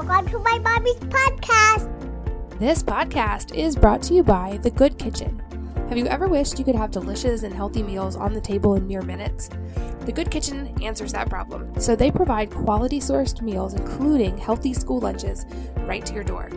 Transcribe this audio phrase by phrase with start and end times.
[0.00, 2.58] Welcome to my mommy's podcast.
[2.58, 5.42] This podcast is brought to you by The Good Kitchen.
[5.90, 8.86] Have you ever wished you could have delicious and healthy meals on the table in
[8.86, 9.50] mere minutes?
[10.06, 15.00] The Good Kitchen answers that problem, so they provide quality sourced meals, including healthy school
[15.00, 15.44] lunches,
[15.80, 16.48] right to your door.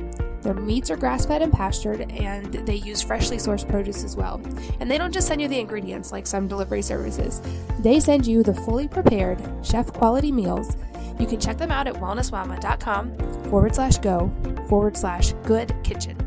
[0.41, 4.41] Their meats are grass fed and pastured, and they use freshly sourced produce as well.
[4.79, 7.41] And they don't just send you the ingredients like some delivery services,
[7.79, 10.77] they send you the fully prepared, chef quality meals.
[11.19, 13.15] You can check them out at wellnessmama.com
[13.49, 14.31] forward slash go
[14.67, 16.17] forward slash good kitchen.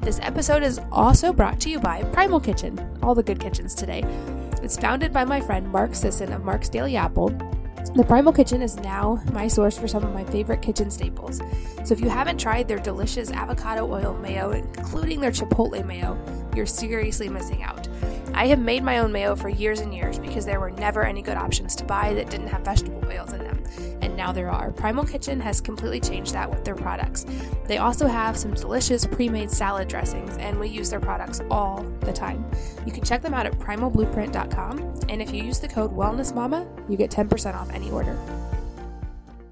[0.00, 4.04] This episode is also brought to you by Primal Kitchen, all the good kitchens today.
[4.62, 7.30] It's founded by my friend Mark Sisson of Mark's Daily Apple.
[7.94, 11.40] The Primal Kitchen is now my source for some of my favorite kitchen staples.
[11.84, 16.18] So if you haven't tried their delicious avocado oil mayo, including their chipotle mayo,
[16.56, 17.88] you're seriously missing out.
[18.34, 21.22] I have made my own mayo for years and years because there were never any
[21.22, 23.64] good options to buy that didn't have vegetable oils in them.
[24.02, 24.72] And now there are.
[24.72, 27.24] Primal Kitchen has completely changed that with their products.
[27.66, 31.82] They also have some delicious pre made salad dressings, and we use their products all
[32.00, 32.44] the time.
[32.84, 36.96] You can check them out at primalblueprint.com, and if you use the code WellnessMama, you
[36.96, 38.18] get 10% off any order.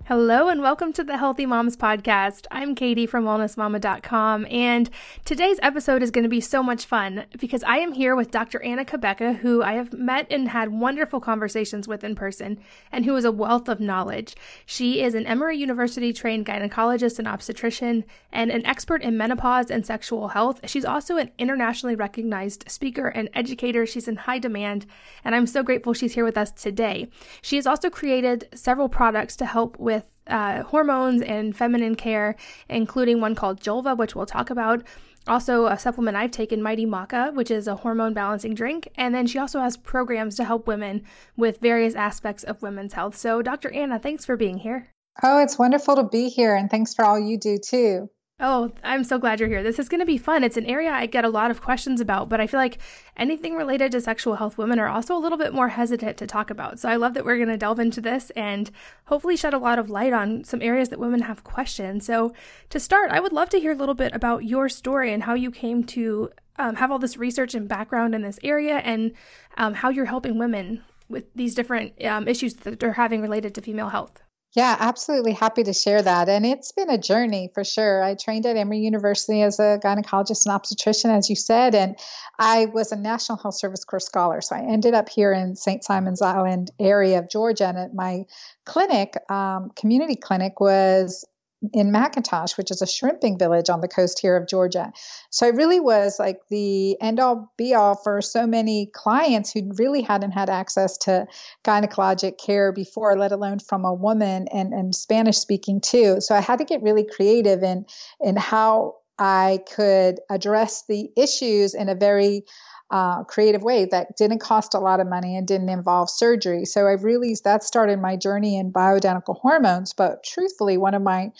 [0.06, 2.44] Hello and welcome to the Healthy Moms Podcast.
[2.50, 4.91] I'm Katie from wellnessmama.com and
[5.24, 8.62] today's episode is going to be so much fun because I am here with Dr.
[8.62, 12.58] Anna Cabeca, who I have met and had wonderful conversations with in person
[12.92, 14.36] and who is a wealth of knowledge.
[14.66, 19.86] She is an Emory University trained gynecologist and obstetrician and an expert in menopause and
[19.86, 20.60] sexual health.
[20.69, 23.86] She's also an internationally recognized speaker and educator.
[23.86, 24.84] She's in high demand
[25.25, 27.08] and I'm so grateful she's here with us today.
[27.41, 29.94] She has also created several products to help with
[30.27, 32.36] uh, hormones and feminine care,
[32.69, 34.83] including one called Julva, which we'll talk about.
[35.27, 38.89] Also, a supplement I've taken, Mighty Maca, which is a hormone balancing drink.
[38.97, 41.03] And then she also has programs to help women
[41.36, 43.16] with various aspects of women's health.
[43.16, 43.72] So, Dr.
[43.72, 44.89] Anna, thanks for being here.
[45.22, 46.55] Oh, it's wonderful to be here.
[46.55, 48.11] And thanks for all you do too.
[48.41, 49.63] Oh, I'm so glad you're here.
[49.63, 50.43] This is going to be fun.
[50.43, 52.78] It's an area I get a lot of questions about, but I feel like
[53.17, 56.50] anything related to sexual health, women are also a little bit more hesitant to talk
[56.50, 56.81] about.
[56.81, 58.73] So I love that we're going to delve into this and
[59.05, 62.05] hopefully shed a lot of light on some areas that women have questions.
[62.05, 62.34] So
[62.71, 65.34] to start, I would love to hear a little bit about your story and how
[65.34, 69.12] you came to um, have all this research and background in this area and
[69.56, 73.62] um, how you're helping women with these different um, issues that they're having related to
[73.62, 74.25] female health.
[74.54, 76.28] Yeah, absolutely happy to share that.
[76.28, 78.00] And it's been a journey for sure.
[78.00, 81.98] I trained at Emory University as a gynecologist and obstetrician, as you said, and
[82.38, 84.41] I was a National Health Service Corps scholar.
[84.41, 85.82] So I ended up here in St.
[85.82, 87.66] Simon's Island area of Georgia.
[87.66, 88.26] And at my
[88.64, 91.25] clinic, um, community clinic, was
[91.72, 94.92] in McIntosh, which is a shrimping village on the coast here of Georgia.
[95.30, 99.70] So I really was like the end all be all for so many clients who
[99.76, 101.26] really hadn't had access to
[101.64, 106.20] gynecologic care before, let alone from a woman and, and Spanish speaking too.
[106.20, 107.86] So I had to get really creative in
[108.20, 112.44] in how I could address the issues in a very
[112.91, 116.65] uh, creative way that didn't cost a lot of money and didn't involve surgery.
[116.65, 119.95] So I really that started my journey in bioidentical hormones.
[119.95, 121.33] But truthfully, one of my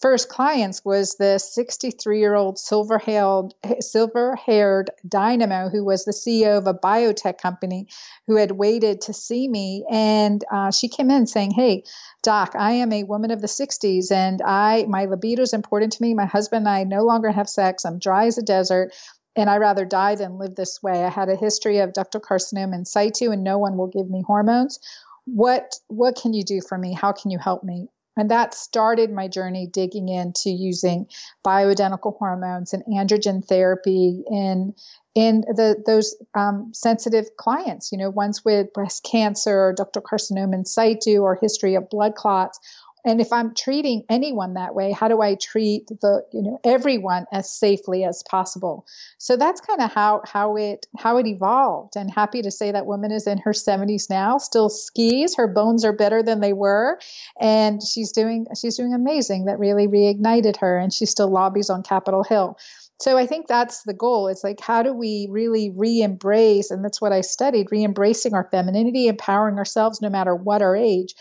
[0.00, 6.66] first clients was the 63 year old silver haired dynamo who was the ceo of
[6.66, 7.88] a biotech company
[8.26, 11.82] who had waited to see me and uh, she came in saying hey
[12.22, 16.02] doc i am a woman of the 60s and i my libido is important to
[16.02, 18.92] me my husband and i no longer have sex i'm dry as a desert
[19.38, 21.04] and I rather die than live this way.
[21.04, 24.22] I had a history of ductal carcinoma in situ, and no one will give me
[24.26, 24.80] hormones.
[25.26, 26.92] What what can you do for me?
[26.92, 27.88] How can you help me?
[28.16, 31.06] And that started my journey digging into using
[31.46, 34.74] bioidentical hormones and androgen therapy in
[35.14, 37.92] in the those um, sensitive clients.
[37.92, 42.16] You know, ones with breast cancer or ductal carcinoma in situ or history of blood
[42.16, 42.58] clots
[43.04, 47.26] and if i'm treating anyone that way how do i treat the you know everyone
[47.32, 48.86] as safely as possible
[49.18, 52.86] so that's kind of how how it how it evolved and happy to say that
[52.86, 56.98] woman is in her 70s now still skis her bones are better than they were
[57.40, 61.82] and she's doing she's doing amazing that really reignited her and she still lobbies on
[61.82, 62.58] capitol hill
[63.00, 64.26] so I think that's the goal.
[64.26, 66.72] It's like, how do we really re embrace?
[66.72, 70.74] And that's what I studied re embracing our femininity, empowering ourselves no matter what our
[70.74, 71.14] age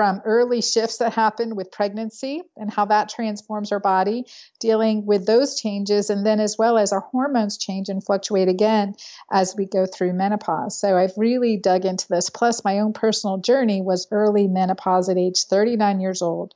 [0.00, 4.24] from early shifts that happen with pregnancy and how that transforms our body,
[4.58, 8.94] dealing with those changes, and then as well as our hormones change and fluctuate again
[9.30, 10.80] as we go through menopause.
[10.80, 12.30] So I've really dug into this.
[12.30, 16.54] Plus, my own personal journey was early menopause at age 39 years old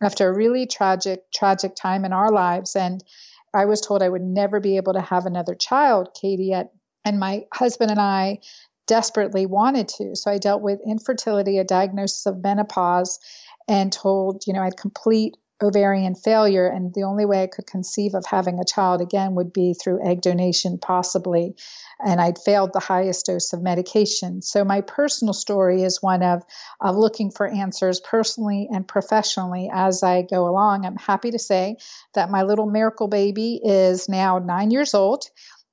[0.00, 2.74] after a really tragic, tragic time in our lives.
[2.74, 3.04] And
[3.52, 6.70] I was told I would never be able to have another child, Katie, at
[7.04, 8.40] and my husband and I
[8.88, 10.16] desperately wanted to.
[10.16, 13.20] So I dealt with infertility, a diagnosis of menopause,
[13.68, 17.66] and told, you know, I had complete ovarian failure, and the only way I could
[17.66, 21.56] conceive of having a child again would be through egg donation, possibly.
[22.04, 24.40] And I'd failed the highest dose of medication.
[24.40, 26.44] So my personal story is one of,
[26.80, 30.86] of looking for answers personally and professionally as I go along.
[30.86, 31.78] I'm happy to say
[32.14, 35.24] that my little miracle baby is now nine years old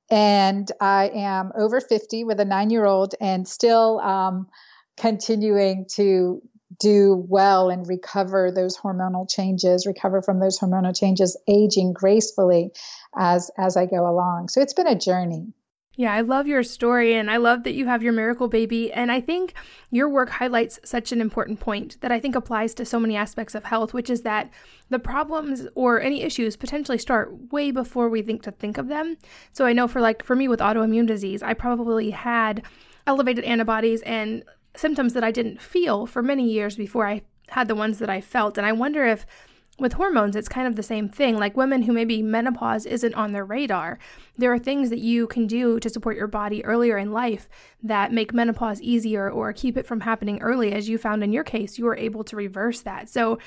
[0.09, 4.47] and I am over 50 with a nine year old and still um,
[4.97, 6.41] continuing to
[6.79, 12.71] do well and recover those hormonal changes, recover from those hormonal changes, aging gracefully
[13.17, 14.49] as as I go along.
[14.49, 15.53] So it's been a journey.
[15.97, 18.91] Yeah, I love your story and I love that you have your miracle baby.
[18.91, 19.53] And I think
[19.89, 23.55] your work highlights such an important point that I think applies to so many aspects
[23.55, 24.49] of health, which is that
[24.89, 29.17] the problems or any issues potentially start way before we think to think of them.
[29.53, 32.63] So I know for like for me with autoimmune disease, I probably had
[33.07, 34.43] elevated antibodies and
[34.75, 38.19] symptoms that I didn't feel for many years before I had the ones that I
[38.19, 38.57] felt.
[38.57, 39.25] And I wonder if
[39.77, 41.37] with hormones, it's kind of the same thing.
[41.37, 43.99] Like women who maybe menopause isn't on their radar,
[44.37, 47.49] there are things that you can do to support your body earlier in life
[47.83, 50.71] that make menopause easier or keep it from happening early.
[50.71, 53.09] As you found in your case, you were able to reverse that.
[53.09, 53.37] So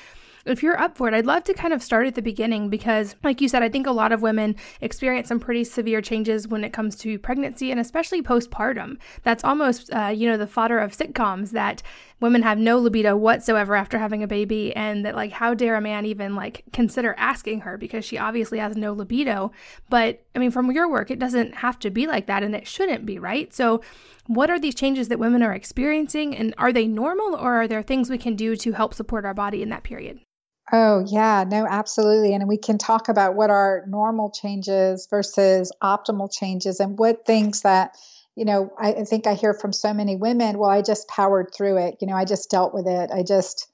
[0.45, 3.15] if you're up for it, I'd love to kind of start at the beginning because,
[3.23, 6.63] like you said, I think a lot of women experience some pretty severe changes when
[6.63, 8.97] it comes to pregnancy and especially postpartum.
[9.23, 11.83] That's almost, uh, you know, the fodder of sitcoms that
[12.19, 15.81] women have no libido whatsoever after having a baby and that like how dare a
[15.81, 19.51] man even like consider asking her because she obviously has no libido
[19.89, 22.67] but i mean from your work it doesn't have to be like that and it
[22.67, 23.81] shouldn't be right so
[24.29, 27.81] what are these changes that women are experiencing and are they normal or are there
[27.81, 30.19] things we can do to help support our body in that period
[30.71, 32.35] Oh, yeah, no, absolutely.
[32.35, 37.63] And we can talk about what are normal changes versus optimal changes and what things
[37.63, 37.97] that,
[38.35, 41.51] you know, I, I, think I hear from so many women, well, I just powered
[41.55, 41.97] through it.
[42.01, 43.09] You know, I just dealt with it.
[43.11, 43.67] I just,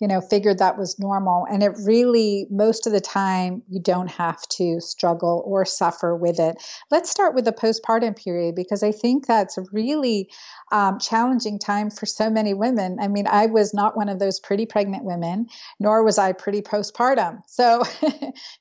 [0.00, 1.46] you know, figured that was normal.
[1.50, 6.38] And it really, most of the time, you don't have to struggle or suffer with
[6.38, 6.62] it.
[6.90, 10.30] Let's start with the postpartum period because I think that's a really
[10.70, 12.98] um, challenging time for so many women.
[13.00, 15.46] I mean, I was not one of those pretty pregnant women,
[15.80, 17.40] nor was I pretty postpartum.
[17.46, 17.82] So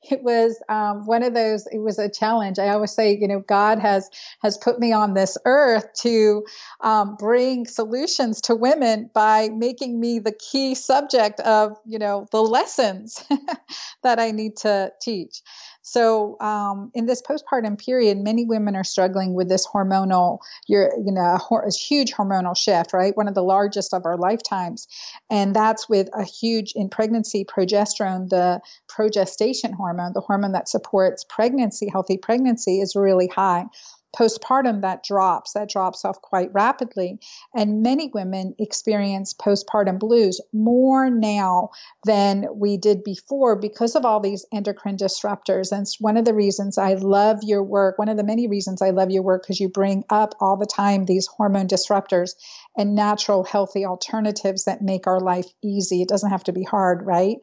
[0.04, 1.68] it was um, one of those.
[1.68, 2.60] It was a challenge.
[2.60, 4.10] I always say, you know, God has
[4.42, 6.46] has put me on this earth to
[6.80, 12.42] um, bring solutions to women by making me the key subject of, you know, the
[12.42, 13.24] lessons
[14.04, 15.42] that I need to teach.
[15.82, 21.12] So, um, in this postpartum period, many women are struggling with this hormonal, you're you
[21.12, 23.16] know, a, a huge hormonal shift, right?
[23.16, 24.88] One of the largest of our lifetimes.
[25.30, 31.24] And that's with a huge, in pregnancy, progesterone, the progestation hormone, the hormone that supports
[31.24, 33.66] pregnancy, healthy pregnancy, is really high
[34.16, 37.20] postpartum that drops that drops off quite rapidly.
[37.54, 41.70] And many women experience postpartum blues more now
[42.06, 45.72] than we did before because of all these endocrine disruptors.
[45.72, 48.82] And it's one of the reasons i love your work one of the many reasons
[48.82, 52.32] i love your work because you bring up all the time these hormone disruptors
[52.78, 56.02] and natural healthy alternatives that make our life easy.
[56.02, 57.38] It doesn't have to be hard right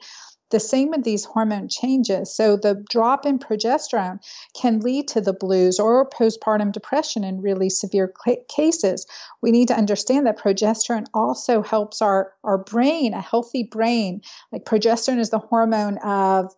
[0.52, 2.32] the same with these hormone changes.
[2.32, 4.20] So the drop in progesterone
[4.54, 8.12] can lead to the blues or postpartum depression in really severe
[8.48, 9.06] cases.
[9.40, 14.20] We need to understand that progesterone also helps our, our brain, a healthy brain.
[14.52, 16.54] Like progesterone is the hormone of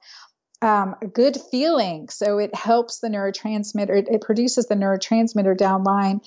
[0.61, 2.09] um, good feeling.
[2.09, 6.21] So it helps the neurotransmitter, it, it produces the neurotransmitter downline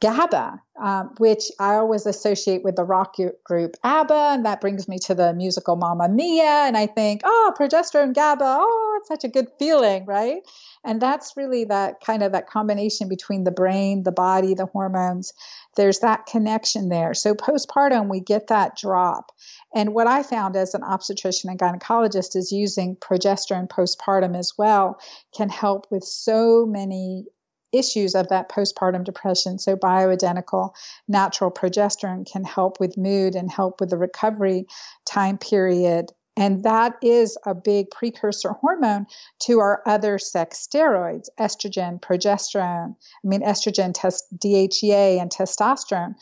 [0.00, 4.98] GABA, um, which I always associate with the rock group ABBA, and that brings me
[5.06, 9.32] to the musical Mamma Mia, and I think, oh, progesterone, GABA, oh, it's such a
[9.32, 10.42] good feeling, right?
[10.84, 15.32] And that's really that kind of that combination between the brain, the body, the hormones.
[15.76, 17.14] There's that connection there.
[17.14, 19.32] So postpartum, we get that drop.
[19.74, 25.00] And what I found as an obstetrician and gynecologist is using progesterone postpartum as well
[25.34, 27.26] can help with so many
[27.72, 29.58] issues of that postpartum depression.
[29.58, 30.74] So, bioidentical
[31.06, 34.66] natural progesterone can help with mood and help with the recovery
[35.04, 36.12] time period.
[36.38, 39.06] And that is a big precursor hormone
[39.40, 42.94] to our other sex steroids, estrogen, progesterone.
[42.94, 46.14] I mean, estrogen, test, DHEA, and testosterone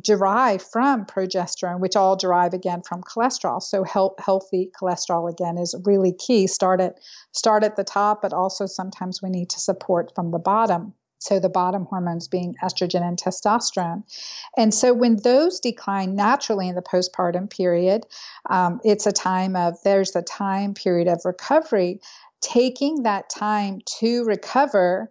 [0.00, 3.60] derive from progesterone, which all derive again from cholesterol.
[3.60, 6.46] So health, healthy cholesterol again is really key.
[6.46, 7.00] Start at
[7.32, 10.94] start at the top, but also sometimes we need to support from the bottom.
[11.18, 14.04] So the bottom hormones being estrogen and testosterone.
[14.56, 18.06] And so when those decline naturally in the postpartum period,
[18.48, 22.00] um, it's a time of there's a time period of recovery.
[22.40, 25.10] Taking that time to recover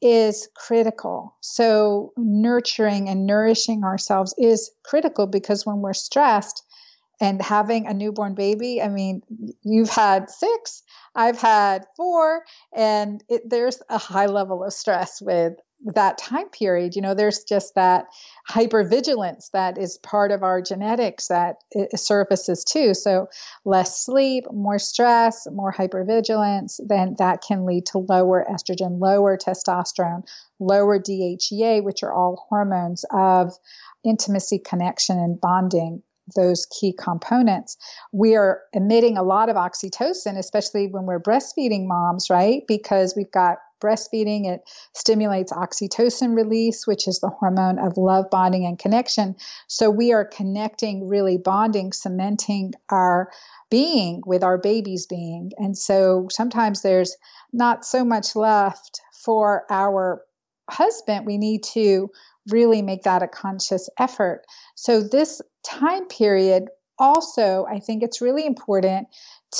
[0.00, 1.36] is critical.
[1.40, 6.64] So, nurturing and nourishing ourselves is critical because when we're stressed
[7.22, 9.22] and having a newborn baby, I mean,
[9.62, 10.82] you've had six,
[11.14, 12.42] I've had four,
[12.74, 15.52] and it, there's a high level of stress with
[15.94, 16.96] that time period.
[16.96, 18.06] You know, there's just that
[18.50, 21.58] hypervigilance that is part of our genetics that
[21.94, 22.92] surfaces too.
[22.92, 23.28] So,
[23.64, 30.24] less sleep, more stress, more hypervigilance, then that can lead to lower estrogen, lower testosterone,
[30.58, 33.52] lower DHEA, which are all hormones of
[34.04, 36.02] intimacy, connection, and bonding
[36.34, 37.76] those key components.
[38.12, 42.62] We are emitting a lot of oxytocin, especially when we're breastfeeding moms, right?
[42.66, 44.62] Because we've got breastfeeding, it
[44.94, 49.34] stimulates oxytocin release, which is the hormone of love, bonding, and connection.
[49.66, 53.30] So we are connecting, really bonding, cementing our
[53.70, 55.50] being with our baby's being.
[55.56, 57.16] And so sometimes there's
[57.52, 60.22] not so much left for our
[60.70, 61.26] husband.
[61.26, 62.10] We need to
[62.48, 64.42] really make that a conscious effort.
[64.74, 66.68] So this time period
[66.98, 69.08] also, I think it's really important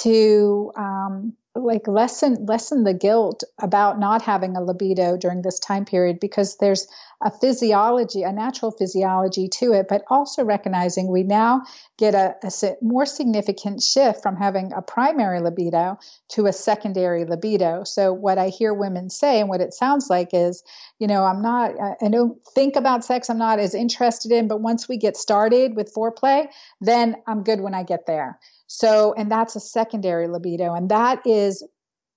[0.02, 5.84] to um, like lessen lessen the guilt about not having a libido during this time
[5.84, 6.86] period because there's
[7.22, 11.62] a physiology a natural physiology to it but also recognizing we now
[11.98, 17.84] get a, a more significant shift from having a primary libido to a secondary libido.
[17.84, 20.62] So what i hear women say and what it sounds like is
[20.98, 24.60] you know i'm not i don't think about sex i'm not as interested in but
[24.60, 26.46] once we get started with foreplay
[26.80, 28.38] then i'm good when i get there
[28.74, 31.62] so, and that's a secondary libido, and that is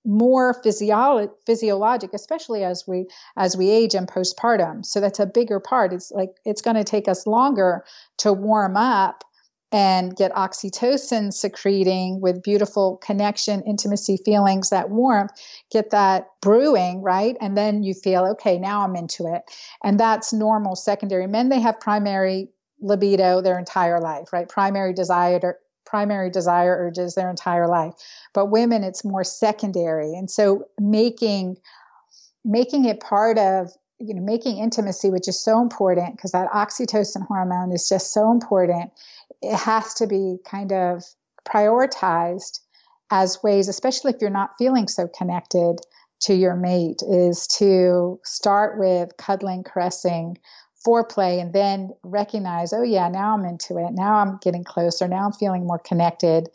[0.05, 4.85] more physiolo- physiologic, especially as we as we age and postpartum.
[4.85, 5.91] So that's a bigger part.
[5.91, 7.83] It's like it's going to take us longer
[8.19, 9.25] to warm up
[9.73, 15.31] and get oxytocin secreting with beautiful connection, intimacy feelings, that warmth,
[15.73, 17.35] get that brewing, right?
[17.41, 19.41] And then you feel, okay, now I'm into it.
[19.83, 21.27] And that's normal secondary.
[21.27, 22.47] Men, they have primary
[22.79, 24.47] libido their entire life, right?
[24.47, 27.93] Primary desire primary desire urges their entire life.
[28.33, 30.13] But women, it's more secondary.
[30.15, 31.57] And so making
[32.43, 37.25] making it part of you know making intimacy which is so important because that oxytocin
[37.25, 38.91] hormone is just so important
[39.41, 41.03] it has to be kind of
[41.47, 42.59] prioritized
[43.09, 45.77] as ways especially if you're not feeling so connected
[46.19, 50.37] to your mate is to start with cuddling caressing
[50.85, 53.91] foreplay and then recognize, oh yeah, now I'm into it.
[53.91, 55.07] Now I'm getting closer.
[55.07, 56.49] Now I'm feeling more connected.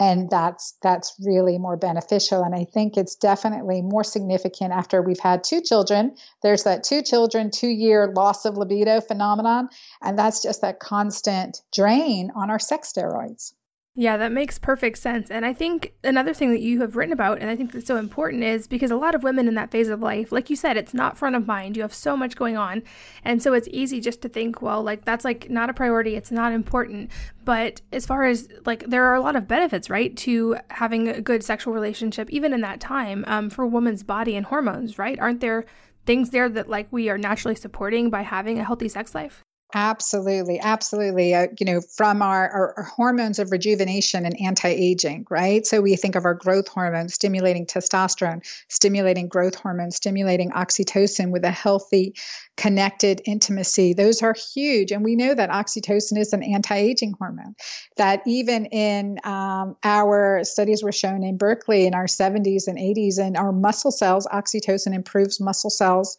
[0.00, 2.42] And that's that's really more beneficial.
[2.42, 6.16] And I think it's definitely more significant after we've had two children.
[6.42, 9.68] There's that two children, two year loss of libido phenomenon.
[10.02, 13.52] And that's just that constant drain on our sex steroids.
[13.96, 15.30] Yeah, that makes perfect sense.
[15.30, 17.96] And I think another thing that you have written about, and I think that's so
[17.96, 20.76] important, is because a lot of women in that phase of life, like you said,
[20.76, 21.76] it's not front of mind.
[21.76, 22.82] You have so much going on.
[23.22, 26.16] And so it's easy just to think, well, like that's like not a priority.
[26.16, 27.12] It's not important.
[27.44, 31.20] But as far as like, there are a lot of benefits, right, to having a
[31.20, 35.20] good sexual relationship, even in that time um, for a woman's body and hormones, right?
[35.20, 35.66] Aren't there
[36.04, 39.43] things there that like we are naturally supporting by having a healthy sex life?
[39.76, 41.34] Absolutely, absolutely.
[41.34, 45.66] Uh, you know, from our, our, hormones of rejuvenation and anti-aging, right?
[45.66, 51.44] So we think of our growth hormone stimulating testosterone, stimulating growth hormone, stimulating oxytocin with
[51.44, 52.14] a healthy,
[52.56, 53.94] connected intimacy.
[53.94, 57.56] Those are huge, and we know that oxytocin is an anti-aging hormone.
[57.96, 63.18] That even in um, our studies were shown in Berkeley in our 70s and 80s,
[63.18, 66.16] and our muscle cells, oxytocin improves muscle cells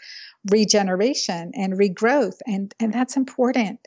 [0.50, 3.80] regeneration and regrowth and and that's important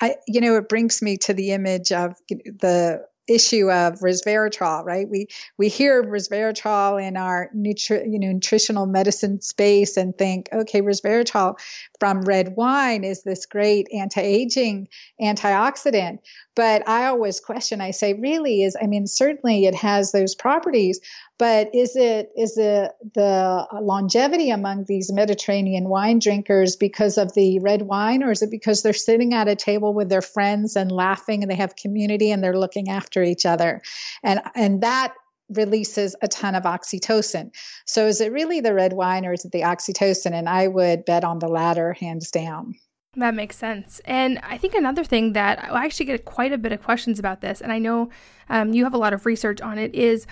[0.00, 5.08] i you know it brings me to the image of the issue of resveratrol, right?
[5.08, 10.80] We we hear resveratrol in our nutri- you know, nutritional medicine space and think, okay,
[10.80, 11.58] resveratrol
[11.98, 14.88] from red wine is this great anti-aging
[15.20, 16.18] antioxidant.
[16.54, 21.00] But I always question, I say, really is, I mean, certainly it has those properties,
[21.38, 27.58] but is it is it the longevity among these Mediterranean wine drinkers because of the
[27.58, 30.90] red wine, or is it because they're sitting at a table with their friends and
[30.90, 33.82] laughing and they have community and they're looking after each other?
[34.22, 35.14] And and that
[35.50, 37.50] releases a ton of oxytocin.
[37.84, 40.32] So is it really the red wine or is it the oxytocin?
[40.32, 42.74] And I would bet on the latter hands down.
[43.14, 44.00] That makes sense.
[44.04, 47.40] And I think another thing that I actually get quite a bit of questions about
[47.40, 48.10] this, and I know
[48.50, 50.26] um, you have a lot of research on it, is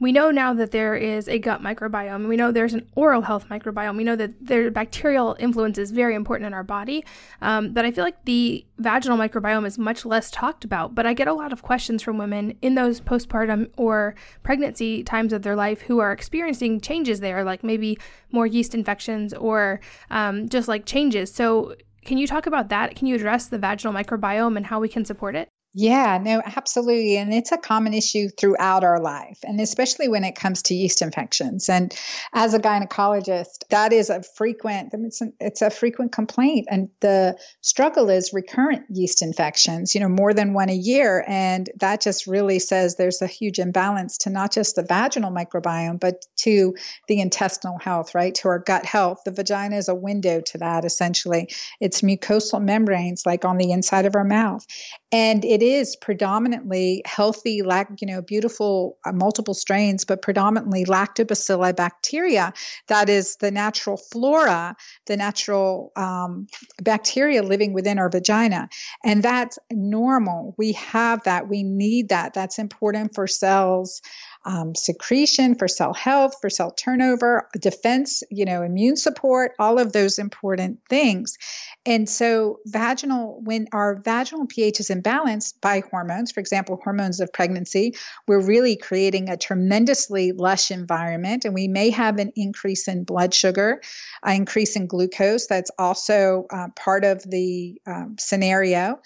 [0.00, 2.28] we know now that there is a gut microbiome.
[2.28, 3.96] We know there's an oral health microbiome.
[3.96, 7.04] We know that their bacterial influence is very important in our body.
[7.42, 10.94] Um, but I feel like the vaginal microbiome is much less talked about.
[10.94, 15.32] But I get a lot of questions from women in those postpartum or pregnancy times
[15.32, 17.98] of their life who are experiencing changes there, like maybe
[18.30, 21.32] more yeast infections or um, just like changes.
[21.32, 21.74] So
[22.04, 22.94] can you talk about that?
[22.94, 25.48] Can you address the vaginal microbiome and how we can support it?
[25.74, 27.18] Yeah, no, absolutely.
[27.18, 31.02] And it's a common issue throughout our life, and especially when it comes to yeast
[31.02, 31.68] infections.
[31.68, 31.94] And
[32.32, 36.68] as a gynecologist, that is a frequent, it's, a, it's a frequent complaint.
[36.70, 41.22] And the struggle is recurrent yeast infections, you know, more than one a year.
[41.28, 46.00] And that just really says there's a huge imbalance to not just the vaginal microbiome,
[46.00, 46.74] but to
[47.08, 48.34] the intestinal health, right?
[48.36, 49.20] To our gut health.
[49.26, 51.50] The vagina is a window to that, essentially.
[51.78, 54.66] It's mucosal membranes, like on the inside of our mouth.
[55.10, 61.74] And it is predominantly healthy, like, you know, beautiful uh, multiple strains, but predominantly lactobacilli
[61.74, 62.52] bacteria.
[62.88, 66.46] That is the natural flora, the natural um,
[66.82, 68.68] bacteria living within our vagina.
[69.02, 70.54] And that's normal.
[70.58, 71.48] We have that.
[71.48, 72.34] We need that.
[72.34, 74.02] That's important for cells
[74.48, 79.92] um, secretion, for cell health, for cell turnover, defense, you know, immune support, all of
[79.92, 81.36] those important things.
[81.84, 87.30] And so, vaginal, when our vaginal pH is imbalanced by hormones, for example, hormones of
[87.30, 87.94] pregnancy,
[88.26, 91.44] we're really creating a tremendously lush environment.
[91.44, 93.82] And we may have an increase in blood sugar,
[94.22, 95.46] an increase in glucose.
[95.46, 99.00] That's also uh, part of the um, scenario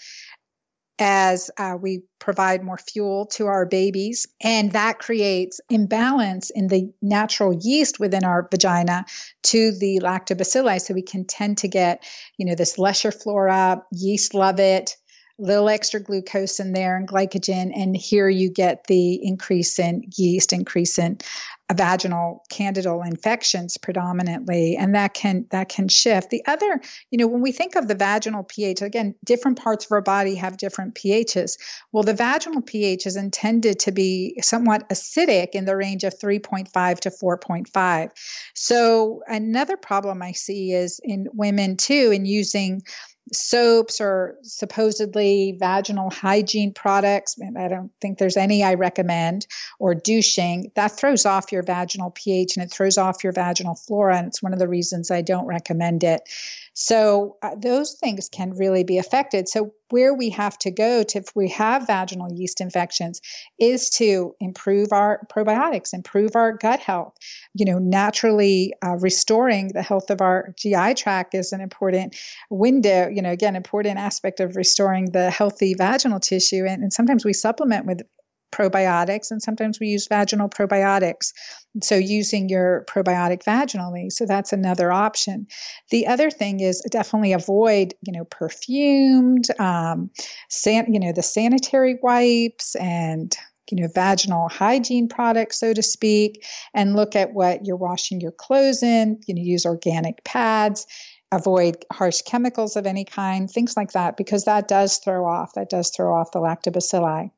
[1.03, 4.29] as uh, we provide more fuel to our babies.
[4.41, 9.05] And that creates imbalance in the natural yeast within our vagina
[9.45, 10.81] to the lactobacilli.
[10.81, 12.05] So we can tend to get,
[12.39, 14.97] you know, this lesser flora, yeast love it,
[15.43, 20.53] little extra glucose in there and glycogen and here you get the increase in yeast
[20.53, 21.19] increase in
[21.73, 26.31] vaginal candidal infections predominantly and that can that can shift.
[26.31, 26.81] The other
[27.11, 30.37] you know when we think of the vaginal ph again different parts of our body
[30.37, 31.59] have different phs.
[31.91, 37.01] Well the vaginal ph is intended to be somewhat acidic in the range of 3.5
[37.01, 38.11] to 4.5
[38.55, 42.83] so another problem i see is in women too in using
[43.33, 47.37] soaps or supposedly vaginal hygiene products.
[47.59, 49.47] I don't think there's any I recommend,
[49.79, 50.71] or douching.
[50.75, 54.19] That throws off your vaginal pH and it throws off your vaginal flora.
[54.19, 56.29] And it's one of the reasons I don't recommend it.
[56.75, 59.49] So uh, those things can really be affected.
[59.49, 63.21] So where we have to go to if we have vaginal yeast infections
[63.59, 67.15] is to improve our probiotics, improve our gut health.
[67.55, 72.17] You know, naturally uh, restoring the health of our GI tract is an important
[72.49, 73.09] window.
[73.09, 76.65] You know, again, important aspect of restoring the healthy vaginal tissue.
[76.67, 78.01] And, and sometimes we supplement with
[78.53, 81.33] probiotics, and sometimes we use vaginal probiotics.
[81.83, 84.13] So, using your probiotic vaginally.
[84.13, 85.47] So, that's another option.
[85.91, 90.11] The other thing is definitely avoid, you know, perfumed, um,
[90.49, 93.37] san- you know, the sanitary wipes and
[93.71, 98.33] you know, vaginal hygiene products, so to speak, and look at what you're washing your
[98.33, 99.21] clothes in.
[99.27, 100.87] You know, use organic pads,
[101.33, 105.71] avoid harsh chemicals of any kind, things like that, because that does throw off, that
[105.71, 107.31] does throw off the lactobacilli.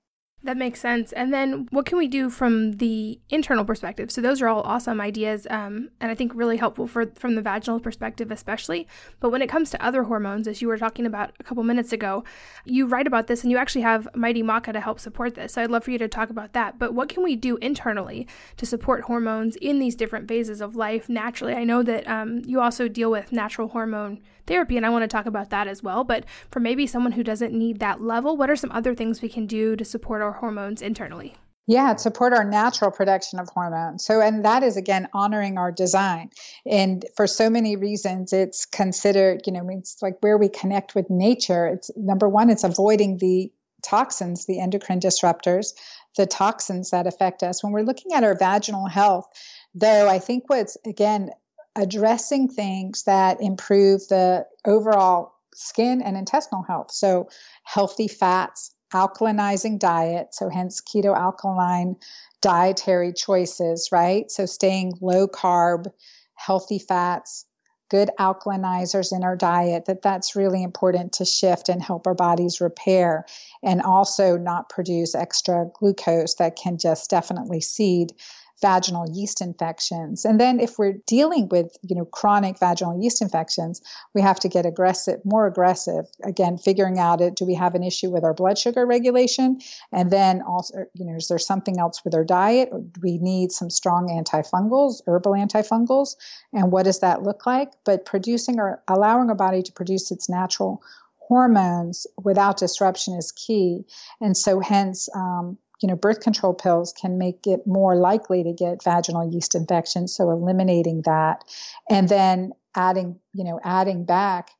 [0.44, 1.10] That makes sense.
[1.12, 4.10] And then what can we do from the internal perspective?
[4.10, 7.40] So those are all awesome ideas, um, and I think really helpful for from the
[7.40, 8.86] vaginal perspective, especially.
[9.20, 11.94] But when it comes to other hormones, as you were talking about a couple minutes
[11.94, 12.24] ago,
[12.66, 15.54] you write about this, and you actually have Mighty Maca to help support this.
[15.54, 16.78] So I'd love for you to talk about that.
[16.78, 18.28] But what can we do internally
[18.58, 21.54] to support hormones in these different phases of life naturally?
[21.54, 25.08] I know that um, you also deal with natural hormone therapy, and I want to
[25.08, 26.04] talk about that as well.
[26.04, 29.30] But for maybe someone who doesn't need that level, what are some other things we
[29.30, 31.34] can do to support our hormones internally?
[31.66, 34.04] Yeah, support our natural production of hormones.
[34.04, 36.30] So, and that is again honoring our design.
[36.66, 41.08] And for so many reasons, it's considered, you know, it's like where we connect with
[41.08, 41.66] nature.
[41.66, 43.50] It's number one, it's avoiding the
[43.82, 45.72] toxins, the endocrine disruptors,
[46.16, 47.64] the toxins that affect us.
[47.64, 49.26] When we're looking at our vaginal health,
[49.74, 51.30] though, I think what's again
[51.76, 56.92] addressing things that improve the overall skin and intestinal health.
[56.92, 57.28] So,
[57.62, 61.96] healthy fats, alkalinizing diet, so hence keto alkaline
[62.40, 64.30] dietary choices, right?
[64.30, 65.86] So, staying low carb,
[66.34, 67.46] healthy fats,
[67.90, 72.60] good alkalinizers in our diet that that's really important to shift and help our bodies
[72.60, 73.24] repair
[73.62, 78.12] and also not produce extra glucose that can just definitely seed
[78.60, 80.24] vaginal yeast infections.
[80.24, 83.82] And then if we're dealing with, you know, chronic vaginal yeast infections,
[84.14, 86.06] we have to get aggressive, more aggressive.
[86.22, 89.60] Again, figuring out it, do we have an issue with our blood sugar regulation?
[89.92, 92.70] And then also, you know, is there something else with our diet?
[92.70, 96.16] Do we need some strong antifungals, herbal antifungals?
[96.52, 97.72] And what does that look like?
[97.84, 100.82] But producing or allowing our body to produce its natural
[101.18, 103.84] hormones without disruption is key.
[104.20, 108.52] And so, hence, um, you know, birth control pills can make it more likely to
[108.52, 110.14] get vaginal yeast infections.
[110.14, 111.44] So eliminating that,
[111.90, 114.50] and then adding, you know, adding back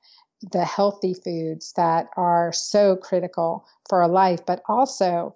[0.52, 5.34] the healthy foods that are so critical for our life, but also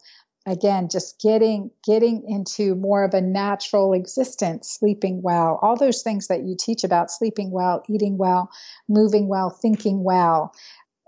[0.48, 6.28] again just getting getting into more of a natural existence sleeping well all those things
[6.28, 8.50] that you teach about sleeping well eating well
[8.88, 10.54] moving well thinking well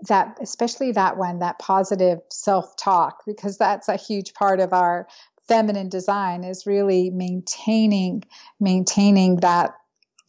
[0.07, 5.07] that especially that one that positive self-talk because that's a huge part of our
[5.47, 8.23] feminine design is really maintaining
[8.59, 9.75] maintaining that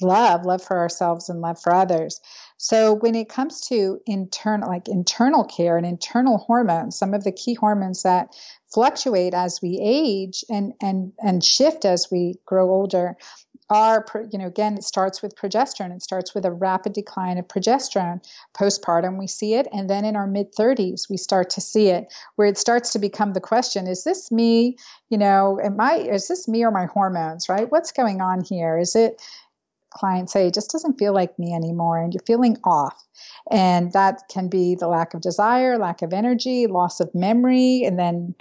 [0.00, 2.20] love love for ourselves and love for others.
[2.56, 7.32] So when it comes to internal like internal care and internal hormones some of the
[7.32, 8.35] key hormones that
[8.72, 13.16] fluctuate as we age and and and shift as we grow older
[13.72, 15.94] are you know again it starts with progesterone.
[15.94, 18.22] It starts with a rapid decline of progesterone
[18.54, 19.18] postpartum.
[19.18, 22.48] We see it and then in our mid 30s we start to see it where
[22.48, 24.76] it starts to become the question is this me?
[25.08, 27.70] You know am i is this me or my hormones right?
[27.70, 28.78] What's going on here?
[28.78, 29.20] Is it
[29.92, 33.02] clients say it just doesn't feel like me anymore and you're feeling off.
[33.50, 37.98] And that can be the lack of desire lack of energy loss of memory and
[37.98, 38.35] then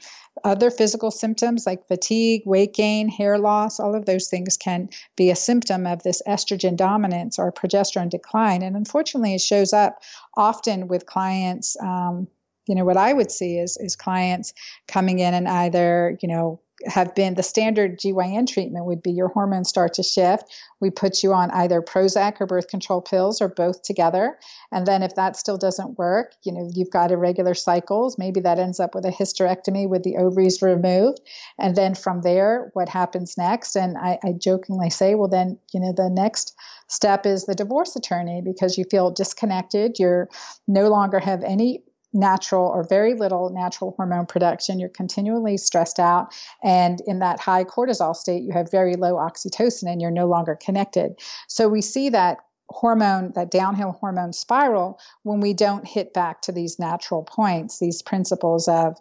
[0.43, 5.29] other physical symptoms like fatigue weight gain hair loss all of those things can be
[5.29, 8.61] a symptom of this estrogen dominance or progesterone decline.
[8.61, 9.99] And unfortunately it shows up
[10.35, 12.27] often with clients um,
[12.67, 14.53] you know what i would see is is clients
[14.87, 19.27] coming in and either you know have been the standard GYN treatment would be your
[19.27, 20.45] hormones start to shift.
[20.79, 24.37] We put you on either Prozac or birth control pills or both together.
[24.71, 28.17] And then if that still doesn't work, you know, you've got irregular cycles.
[28.17, 31.21] Maybe that ends up with a hysterectomy with the ovaries removed.
[31.59, 33.75] And then from there, what happens next?
[33.75, 36.55] And I, I jokingly say, well, then, you know, the next
[36.87, 39.97] step is the divorce attorney because you feel disconnected.
[39.99, 40.29] You're
[40.67, 44.79] no longer have any natural or very little natural hormone production.
[44.79, 46.33] You're continually stressed out.
[46.63, 50.57] And in that high cortisol state, you have very low oxytocin and you're no longer
[50.61, 51.19] connected.
[51.47, 56.51] So we see that hormone, that downhill hormone spiral, when we don't hit back to
[56.51, 58.97] these natural points, these principles of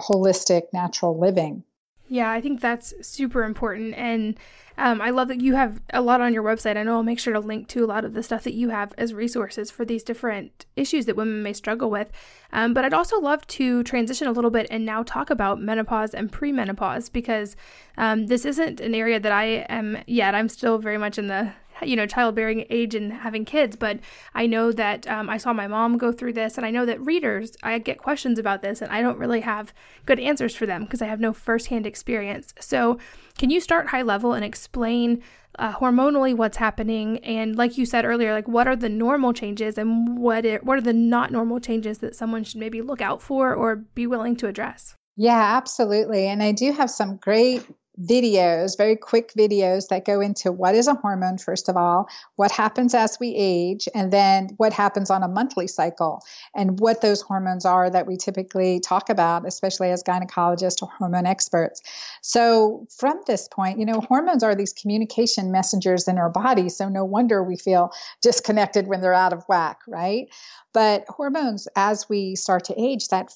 [0.00, 1.64] holistic natural living.
[2.12, 3.94] Yeah, I think that's super important.
[3.94, 4.38] And
[4.76, 6.76] um, I love that you have a lot on your website.
[6.76, 8.68] I know I'll make sure to link to a lot of the stuff that you
[8.68, 12.10] have as resources for these different issues that women may struggle with.
[12.52, 16.12] Um, but I'd also love to transition a little bit and now talk about menopause
[16.12, 17.56] and premenopause because
[17.96, 20.34] um, this isn't an area that I am yet.
[20.34, 23.98] I'm still very much in the you know childbearing age and having kids but
[24.34, 27.00] i know that um, i saw my mom go through this and i know that
[27.00, 29.72] readers i get questions about this and i don't really have
[30.06, 32.98] good answers for them because i have no firsthand experience so
[33.38, 35.22] can you start high level and explain
[35.58, 39.76] uh, hormonally what's happening and like you said earlier like what are the normal changes
[39.76, 43.20] and what it, what are the not normal changes that someone should maybe look out
[43.20, 46.26] for or be willing to address yeah, absolutely.
[46.26, 47.66] And I do have some great
[48.00, 52.50] videos, very quick videos that go into what is a hormone, first of all, what
[52.50, 56.22] happens as we age, and then what happens on a monthly cycle,
[56.54, 61.26] and what those hormones are that we typically talk about, especially as gynecologists or hormone
[61.26, 61.82] experts.
[62.22, 66.70] So, from this point, you know, hormones are these communication messengers in our body.
[66.70, 70.28] So, no wonder we feel disconnected when they're out of whack, right?
[70.72, 73.34] But hormones, as we start to age, that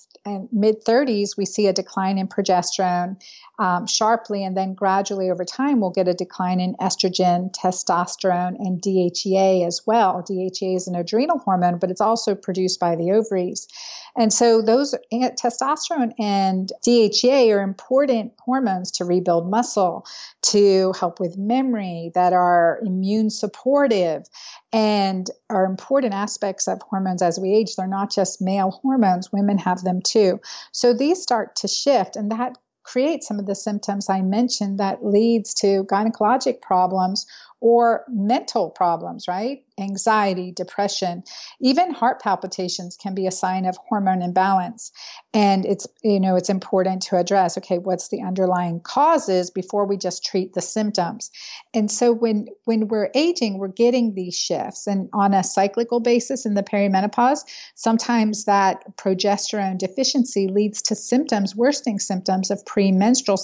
[0.50, 3.20] mid 30s, we see a decline in progesterone
[3.58, 8.80] um, sharply, and then gradually over time, we'll get a decline in estrogen, testosterone, and
[8.82, 10.22] DHEA as well.
[10.22, 13.68] DHEA is an adrenal hormone, but it's also produced by the ovaries.
[14.16, 20.06] And so those eh, testosterone and DHEA are important hormones to rebuild muscle,
[20.42, 24.24] to help with memory, that are immune supportive,
[24.72, 27.76] and are important aspects of hormones as we age.
[27.76, 30.40] They're not just male hormones, women have them too.
[30.72, 35.04] So these start to shift, and that create some of the symptoms I mentioned that
[35.04, 37.26] leads to gynecologic problems
[37.68, 39.64] or mental problems, right?
[39.76, 41.24] Anxiety, depression,
[41.60, 44.92] even heart palpitations can be a sign of hormone imbalance.
[45.34, 49.96] And it's, you know, it's important to address, okay, what's the underlying causes before we
[49.96, 51.32] just treat the symptoms.
[51.74, 56.46] And so when when we're aging, we're getting these shifts and on a cyclical basis
[56.46, 57.40] in the perimenopause,
[57.74, 63.36] sometimes that progesterone deficiency leads to symptoms, worsening symptoms of premenstrual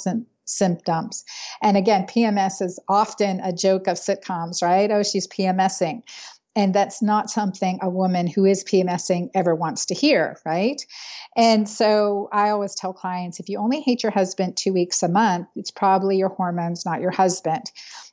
[0.52, 1.24] symptoms.
[1.62, 4.90] And again, PMS is often a joke of sitcoms, right?
[4.90, 6.02] Oh, she's PMSing.
[6.54, 10.84] And that's not something a woman who is PMSing ever wants to hear, right?
[11.34, 15.08] And so I always tell clients if you only hate your husband two weeks a
[15.08, 17.70] month, it's probably your hormones, not your husband.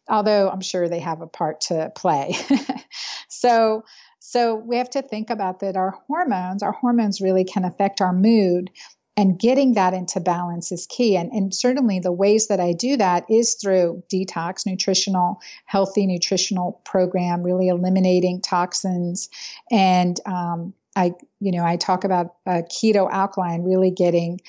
[0.07, 2.35] Although I'm sure they have a part to play.
[3.27, 3.83] so,
[4.19, 8.13] so we have to think about that our hormones, our hormones really can affect our
[8.13, 8.71] mood
[9.19, 11.17] and getting that into balance is key.
[11.17, 16.81] And, and certainly the ways that I do that is through detox, nutritional, healthy nutritional
[16.85, 19.27] program, really eliminating toxins.
[19.69, 24.39] And um, I, you know, I talk about uh, keto alkaline, really getting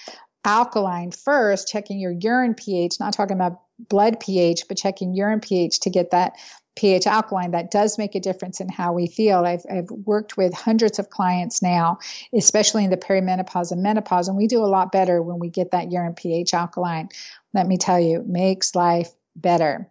[0.44, 5.80] alkaline first, checking your urine pH, not talking about blood pH, but checking urine pH
[5.80, 6.35] to get that
[6.80, 9.44] pH alkaline, that does make a difference in how we feel.
[9.44, 11.98] I've, I've worked with hundreds of clients now,
[12.32, 15.72] especially in the perimenopause and menopause, and we do a lot better when we get
[15.72, 17.10] that urine pH alkaline.
[17.52, 19.90] Let me tell you, makes life better.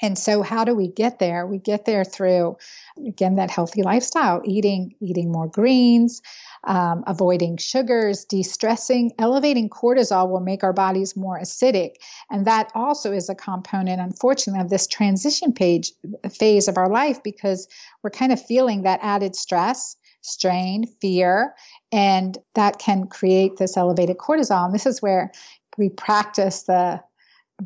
[0.00, 1.46] And so how do we get there?
[1.46, 2.56] We get there through
[3.06, 6.22] again that healthy lifestyle, eating eating more greens,
[6.64, 11.96] um, avoiding sugars, de stressing, elevating cortisol will make our bodies more acidic.
[12.30, 15.92] And that also is a component, unfortunately, of this transition page
[16.30, 17.68] phase of our life because
[18.02, 21.54] we're kind of feeling that added stress, strain, fear,
[21.92, 24.66] and that can create this elevated cortisol.
[24.66, 25.32] And this is where
[25.76, 27.02] we practice the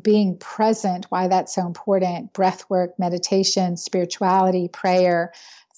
[0.01, 5.33] being present, why that's so important breath work, meditation, spirituality, prayer,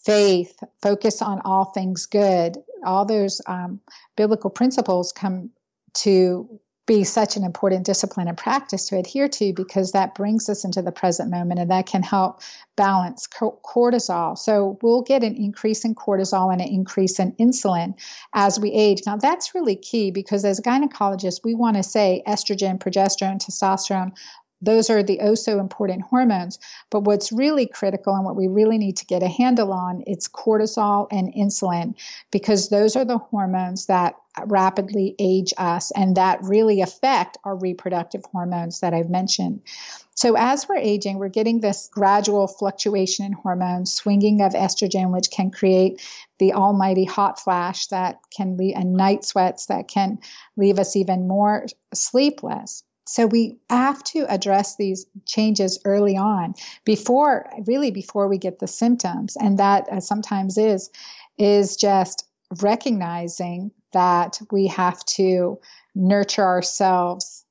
[0.05, 2.57] faith, focus on all things good.
[2.85, 3.81] All those um,
[4.15, 5.51] biblical principles come
[5.95, 10.63] to be such an important discipline and practice to adhere to because that brings us
[10.63, 12.41] into the present moment and that can help
[12.75, 14.37] balance cortisol.
[14.37, 17.95] So we'll get an increase in cortisol and an increase in insulin
[18.33, 19.01] as we age.
[19.05, 24.11] Now that's really key because as gynecologists, we want to say estrogen, progesterone, testosterone,
[24.65, 26.59] those are the oh so important hormones.
[26.89, 30.27] But what's really critical and what we really need to get a handle on it's
[30.27, 31.95] cortisol and insulin
[32.31, 38.23] because those are the hormones that rapidly age us and that really affect our reproductive
[38.31, 39.61] hormones that I've mentioned.
[40.15, 45.29] So as we're aging, we're getting this gradual fluctuation in hormones, swinging of estrogen, which
[45.29, 46.01] can create
[46.39, 50.19] the almighty hot flash that can leave and night sweats that can
[50.55, 52.83] leave us even more sleepless.
[53.05, 58.67] So we have to address these changes early on before, really before we get the
[58.67, 59.37] symptoms.
[59.37, 60.89] And that uh, sometimes is,
[61.37, 62.25] is just
[62.61, 65.59] recognizing that we have to
[65.93, 67.45] nurture ourselves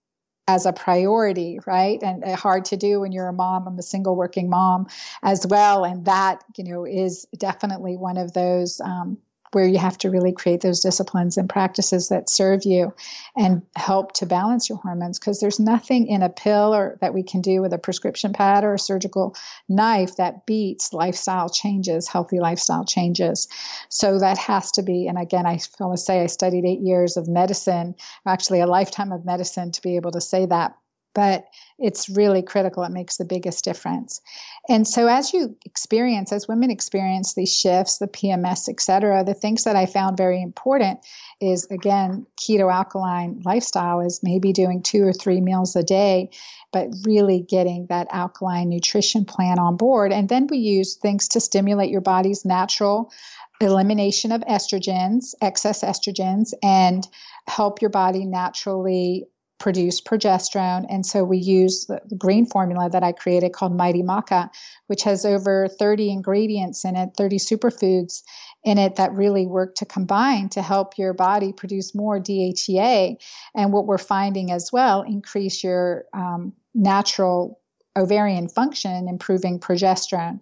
[0.47, 2.03] as a priority, right?
[2.03, 3.67] And uh, hard to do when you're a mom.
[3.67, 4.89] I'm a single working mom
[5.23, 5.85] as well.
[5.85, 9.19] And that, you know, is definitely one of those um,
[9.55, 12.93] where you have to really create those disciplines and practices that serve you
[13.37, 17.23] and help to balance your hormones because there's nothing in a pill or that we
[17.23, 19.37] can do with a prescription pad or a surgical
[19.69, 23.49] knife that beats lifestyle changes healthy lifestyle changes.
[23.89, 27.29] So that has to be and again i always say i studied eight years of
[27.29, 27.95] medicine
[28.27, 30.77] actually a lifetime of medicine to be able to say that
[31.15, 31.47] but
[31.79, 32.83] it's really critical.
[32.83, 34.21] It makes the biggest difference.
[34.69, 39.35] And so as you experience, as women experience these shifts, the PMS, et cetera, the
[39.35, 41.01] things that I found very important
[41.41, 46.31] is again, keto alkaline lifestyle is maybe doing two or three meals a day,
[46.73, 50.13] but really getting that alkaline nutrition plan on board.
[50.13, 53.13] And then we use things to stimulate your body's natural
[53.61, 57.07] elimination of estrogens, excess estrogens, and
[57.47, 59.27] help your body naturally
[59.59, 60.85] produce progesterone.
[60.91, 64.51] And so we use the green formula that I created called Mighty Maca,
[64.89, 68.23] which has over 30 ingredients in it, 30 superfoods
[68.65, 73.17] in it that really work to combine to help your body produce more DHEA.
[73.55, 77.61] And what we're finding as well, increase your um, natural
[77.97, 80.41] ovarian function, improving progesterone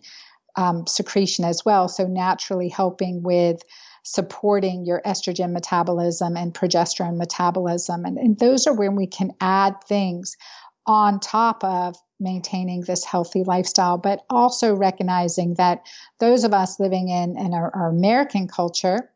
[0.57, 1.89] um, secretion as well.
[1.89, 3.63] So naturally helping with
[4.03, 8.05] supporting your estrogen metabolism and progesterone metabolism.
[8.05, 10.37] And, and those are when we can add things
[10.87, 15.87] on top of maintaining this healthy lifestyle, but also recognizing that
[16.19, 19.12] those of us living in, in our, our American culture,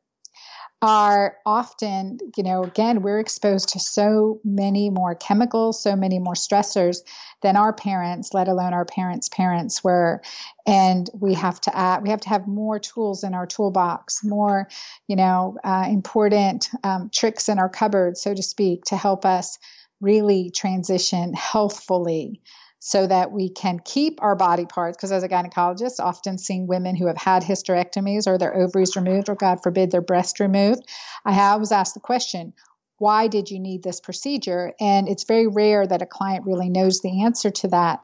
[0.83, 6.35] are often, you know, again, we're exposed to so many more chemicals, so many more
[6.35, 6.99] stressors
[7.43, 10.21] than our parents, let alone our parents' parents were.
[10.67, 14.69] And we have to add, we have to have more tools in our toolbox, more,
[15.09, 19.59] you know, uh, important um, tricks in our cupboard, so to speak, to help us
[20.01, 22.43] really transition healthfully
[22.87, 24.97] so that we can keep our body parts.
[24.97, 29.29] Because as a gynecologist, often seeing women who have had hysterectomies or their ovaries removed,
[29.29, 30.87] or God forbid, their breast removed,
[31.25, 32.53] I always ask the question,
[32.99, 34.73] why did you need this procedure?
[34.79, 38.03] And it's very rare that a client really knows the answer to that.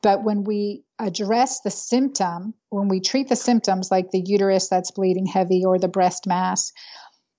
[0.00, 4.92] But when we address the symptom, when we treat the symptoms like the uterus that's
[4.92, 6.72] bleeding heavy or the breast mass,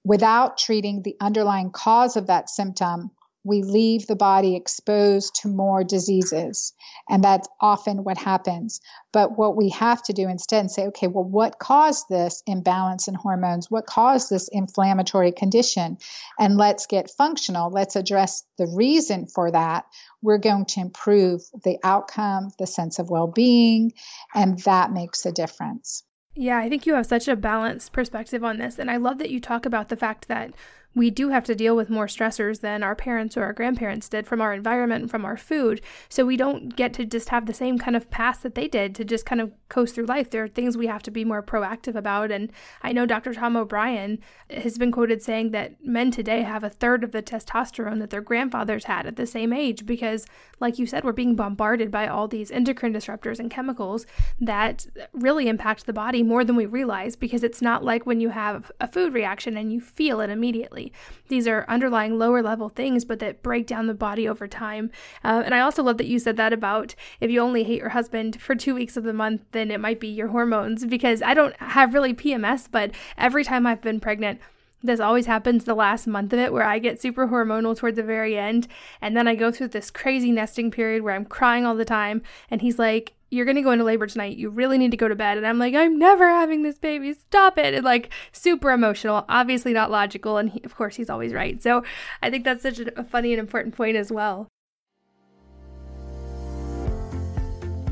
[0.06, 3.10] without treating the underlying cause of that symptom,
[3.44, 6.74] we leave the body exposed to more diseases.
[7.10, 8.80] And that's often what happens.
[9.12, 13.16] But what we have to do instead say, okay, well, what caused this imbalance in
[13.16, 13.70] hormones?
[13.70, 15.98] What caused this inflammatory condition?
[16.40, 17.70] And let's get functional.
[17.70, 19.86] Let's address the reason for that.
[20.22, 23.94] We're going to improve the outcome, the sense of well being,
[24.34, 26.04] and that makes a difference.
[26.36, 28.80] Yeah, I think you have such a balanced perspective on this.
[28.80, 30.54] And I love that you talk about the fact that
[30.96, 34.28] we do have to deal with more stressors than our parents or our grandparents did
[34.28, 35.82] from our environment and from our food.
[36.10, 38.94] So we don't get to just have the same kind of past that they did
[38.96, 40.30] to just kind of coast through life.
[40.30, 42.32] There are things we have to be more proactive about.
[42.32, 42.52] And
[42.82, 43.34] I know Dr.
[43.34, 48.00] Tom O'Bryan has been quoted saying that men today have a third of the testosterone
[48.00, 50.26] that their grandfathers had at the same age because,
[50.60, 54.06] like you said, we're being bombarded by all these endocrine disruptors and chemicals
[54.40, 58.30] that really impact the body more than we realize because it's not like when you
[58.30, 60.94] have a food reaction and you feel it immediately body.
[61.28, 64.92] These are underlying lower level things, but that break down the body over time.
[65.24, 67.90] Uh, and I also love that you said that about if you only hate your
[67.90, 70.86] husband for two weeks of the month, then it might be your hormones.
[70.86, 74.40] Because I don't have really PMS, but every time I've been pregnant,
[74.86, 78.04] this always happens the last month of it where I get super hormonal towards the
[78.04, 78.68] very end.
[79.00, 82.22] And then I go through this crazy nesting period where I'm crying all the time.
[82.52, 84.38] And he's like, You're going to go into labor tonight.
[84.38, 85.40] You really need to go to bed.
[85.40, 87.14] And I'm like, I'm never having this baby.
[87.14, 87.74] Stop it.
[87.74, 90.38] And like super emotional, obviously not logical.
[90.38, 91.62] And he, of course, he's always right.
[91.62, 91.84] So
[92.22, 94.48] I think that's such a funny and important point as well.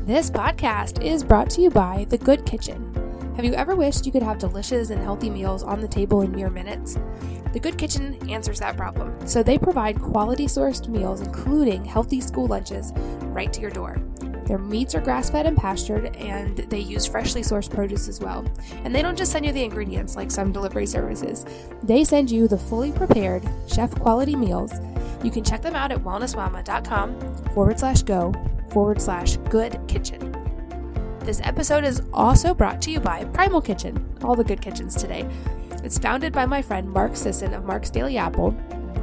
[0.04, 2.94] This podcast is brought to you by The Good Kitchen.
[3.34, 6.30] Have you ever wished you could have delicious and healthy meals on the table in
[6.30, 6.96] mere minutes?
[7.52, 9.26] The Good Kitchen answers that problem.
[9.26, 12.92] So they provide quality sourced meals, including healthy school lunches,
[13.32, 14.00] right to your door.
[14.52, 18.44] Their meats are grass fed and pastured, and they use freshly sourced produce as well.
[18.84, 21.46] And they don't just send you the ingredients like some delivery services,
[21.82, 24.74] they send you the fully prepared, chef quality meals.
[25.24, 28.34] You can check them out at wellnessmama.com forward slash go
[28.68, 30.20] forward slash good kitchen.
[31.20, 35.26] This episode is also brought to you by Primal Kitchen, all the good kitchens today.
[35.82, 38.54] It's founded by my friend Mark Sisson of Mark's Daily Apple.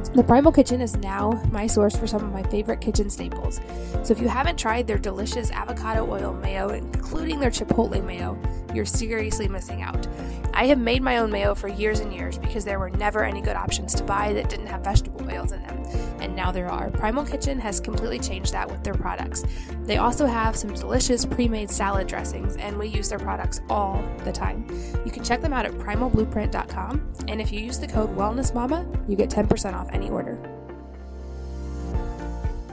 [0.08, 3.60] The Primal Kitchen is now my source for some of my favorite kitchen staples.
[4.02, 8.36] So if you haven't tried their delicious avocado oil mayo, including their chipotle mayo,
[8.74, 10.06] you're seriously missing out.
[10.54, 13.40] I have made my own mayo for years and years because there were never any
[13.40, 15.78] good options to buy that didn't have vegetable oils in them.
[16.20, 16.90] And now there are.
[16.90, 19.44] Primal Kitchen has completely changed that with their products.
[19.84, 24.04] They also have some delicious pre made salad dressings, and we use their products all
[24.24, 24.66] the time.
[25.04, 29.16] You can check them out at primalblueprint.com, and if you use the code WellnessMama, you
[29.16, 30.38] get 10% off any order.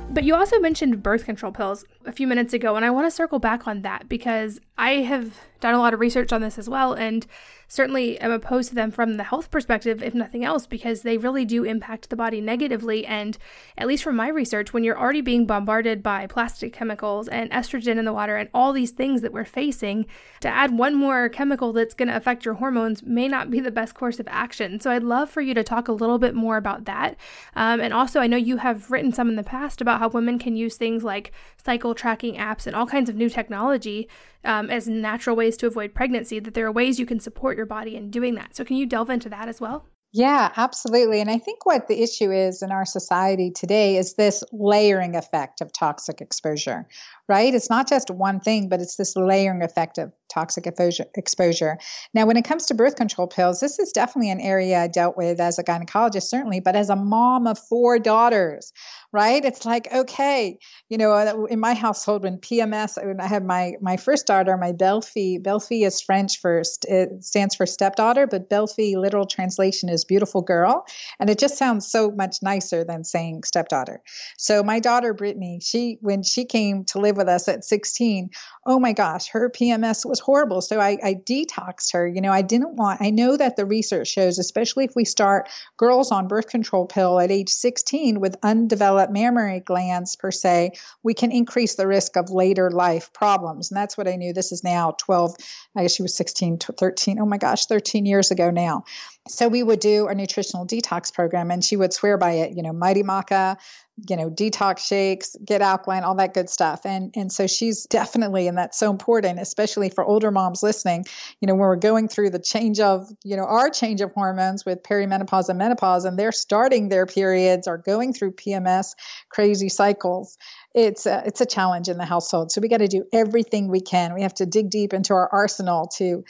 [0.10, 3.12] But you also mentioned birth control pills a few minutes ago, and I want to
[3.12, 6.70] circle back on that because I have done a lot of research on this as
[6.70, 7.26] well, and
[7.67, 11.43] certainly am opposed to them from the health perspective, if nothing else, because they really
[11.43, 13.06] do impact the body negatively.
[13.06, 13.38] And
[13.78, 17.98] at least from my research, when you're already being bombarded by plastic chemicals and estrogen
[17.98, 20.06] in the water and all these things that we're facing,
[20.39, 23.72] to add one more chemical that's going to affect your hormones may not be the
[23.72, 24.80] best course of action.
[24.80, 27.17] So I'd love for you to talk a little bit more about that.
[27.56, 30.39] Um, and also, I know you have written some in the past about how women
[30.39, 34.07] can use things like cycle tracking apps and all kinds of new technology
[34.43, 37.65] um, as natural ways to avoid pregnancy, that there are ways you can support your
[37.65, 38.55] body in doing that.
[38.55, 39.88] So, can you delve into that as well?
[40.13, 41.19] Yeah, absolutely.
[41.19, 45.60] And I think what the issue is in our society today is this layering effect
[45.60, 46.88] of toxic exposure,
[47.28, 47.54] right?
[47.54, 51.78] It's not just one thing, but it's this layering effect of toxic exposure.
[52.13, 55.18] Now, when it comes to birth control pills, this is definitely an area I dealt
[55.18, 58.72] with as a gynecologist, certainly, but as a mom of four daughters,
[59.12, 59.44] right?
[59.44, 60.60] It's like, okay,
[60.90, 64.58] you know, uh, in my household, when PMS, when I had my my first daughter,
[64.58, 66.86] my belle-fille, belle-fille is French first.
[66.86, 70.86] It stands for stepdaughter, but belle-fille literal translation is beautiful girl,
[71.20, 74.02] and it just sounds so much nicer than saying stepdaughter.
[74.38, 78.30] So my daughter Brittany, she when she came to live with us at 16,
[78.65, 80.62] oh my gosh, her PMS was horrible.
[80.62, 82.08] So I, I detoxed her.
[82.08, 83.01] You know, I didn't want.
[83.01, 87.19] I know that the research shows, especially if we start girls on birth control pill
[87.19, 90.71] at age 16 with undeveloped mammary glands per se,
[91.03, 93.71] we can increase the risk of later life problems.
[93.71, 94.34] And that's what I knew.
[94.34, 95.36] This is now 12,
[95.75, 97.19] I guess she was 16, 13.
[97.19, 98.84] Oh my gosh, 13 years ago now.
[99.30, 102.63] So we would do a nutritional detox program and she would swear by it, you
[102.63, 103.58] know, Mighty Maca,
[104.07, 106.81] you know, detox shakes, get alkaline, all that good stuff.
[106.86, 111.05] And and so she's definitely, and that's so important, especially for older moms listening,
[111.41, 114.65] you know, when we're going through the change of, you know, our change of hormones
[114.65, 118.93] with perimenopause and menopause, and they're starting their periods or going through PMS
[119.29, 120.37] crazy cycles.
[120.75, 122.52] It's a, it's a challenge in the household.
[122.52, 124.13] So we got to do everything we can.
[124.13, 126.23] We have to dig deep into our arsenal to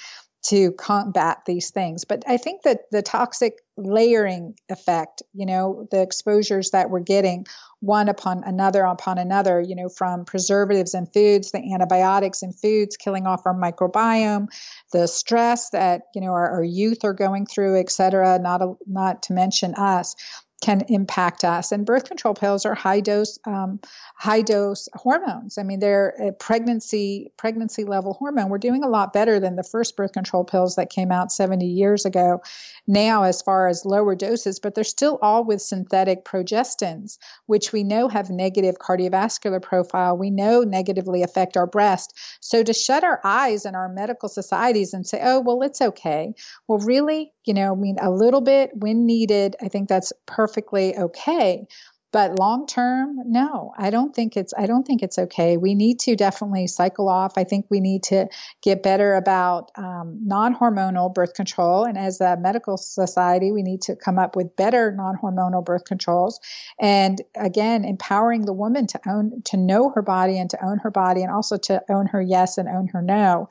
[0.50, 2.06] to combat these things.
[2.06, 7.46] But I think that the toxic layering effect, you know, the exposures that we're getting
[7.80, 12.98] one upon another upon another, you know, from preservatives and foods, the antibiotics and foods
[12.98, 14.48] killing off our microbiome,
[14.94, 18.74] the stress that, you know, our, our youth are going through, et cetera, not, a,
[18.88, 20.16] not to mention us
[20.62, 21.72] can impact us.
[21.72, 23.80] And birth control pills are high dose, um,
[24.16, 25.58] high dose hormones.
[25.60, 28.50] I mean, they're a pregnancy pregnancy level hormone.
[28.50, 31.66] We're doing a lot better than the first birth control pills that came out 70
[31.66, 32.42] years ago.
[32.88, 37.84] Now, as far as lower doses, but they're still all with synthetic progestins, which we
[37.84, 40.18] know have negative cardiovascular profile.
[40.18, 42.18] We know negatively affect our breast.
[42.40, 46.34] So to shut our eyes in our medical societies and say, "Oh, well, it's okay,"
[46.68, 49.56] well, really, you know, I mean, a little bit when needed.
[49.62, 50.14] I think that's
[50.48, 51.68] perfectly okay.
[52.14, 55.58] But long term no i don't think it's i don't think it's okay.
[55.58, 57.34] We need to definitely cycle off.
[57.38, 58.28] I think we need to
[58.64, 61.84] get better about um, non-hormonal birth control.
[61.84, 66.40] And as a medical society we need to come up with better non-hormonal birth controls.
[66.80, 70.92] And again empowering the woman to own to know her body and to own her
[70.92, 73.50] body and also to own her yes and own her no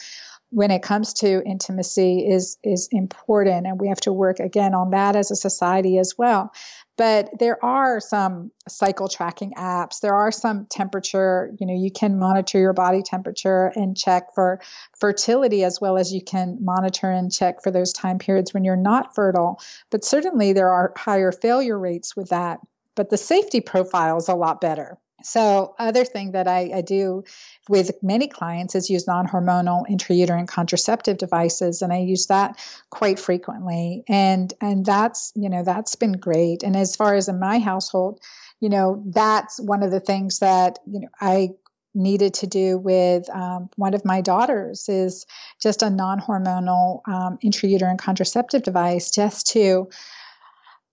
[0.56, 4.92] when it comes to intimacy is is important and we have to work again on
[4.92, 6.50] that as a society as well.
[6.96, 10.00] But there are some cycle tracking apps.
[10.00, 14.62] There are some temperature you know you can monitor your body temperature and check for
[14.98, 18.76] fertility as well as you can monitor and check for those time periods when you're
[18.76, 19.60] not fertile.
[19.90, 22.60] But certainly there are higher failure rates with that
[22.94, 24.96] but the safety profile is a lot better
[25.26, 27.24] so, other thing that I, I, do
[27.68, 32.56] with many clients is use non-hormonal intrauterine contraceptive devices, and I use that
[32.90, 34.04] quite frequently.
[34.08, 36.62] And and that's you know that's been great.
[36.62, 38.20] And as far as in my household,
[38.60, 41.50] you know that's one of the things that you know I
[41.92, 45.26] needed to do with um, one of my daughters is
[45.60, 49.88] just a non-hormonal um, intrauterine contraceptive device, just to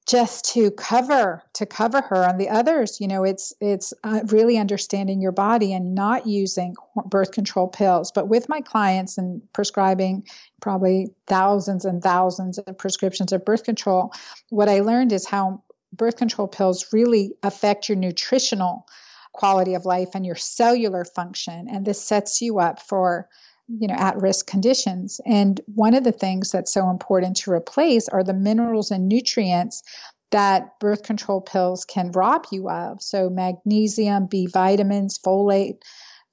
[0.07, 2.27] just to cover to cover her.
[2.27, 6.75] On the others you know it's it's uh, really understanding your body and not using
[7.05, 8.11] birth control pills.
[8.11, 10.27] But with my clients and prescribing
[10.61, 14.13] probably thousands and thousands of prescriptions of birth control
[14.49, 18.87] what i learned is how birth control pills really affect your nutritional
[19.33, 21.67] quality of life and your cellular function.
[21.69, 23.27] And this sets you up for
[23.67, 25.21] you know at risk conditions.
[25.25, 29.83] And one of the things that's so important to replace are the minerals and nutrients
[30.31, 33.01] that birth control pills can rob you of.
[33.01, 35.77] So magnesium b vitamins folate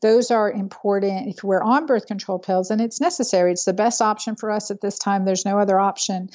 [0.03, 3.53] those are important if we're on birth control pills and it's necessary.
[3.53, 5.25] It's the best option for us at this time.
[5.25, 6.31] There's no other option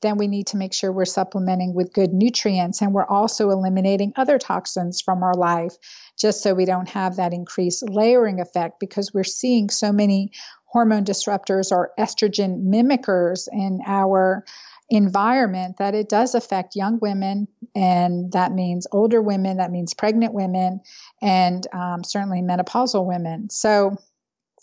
[0.00, 4.12] then we need to make sure we're supplementing with good nutrients and we're also eliminating
[4.16, 5.74] other toxins from our life
[6.18, 10.32] just so we don't have that increased layering effect because we're seeing so many
[10.66, 14.44] hormone disruptors or estrogen mimickers in our
[14.90, 20.32] environment that it does affect young women and that means older women that means pregnant
[20.32, 20.80] women
[21.20, 23.50] and um, certainly menopausal women.
[23.50, 23.98] So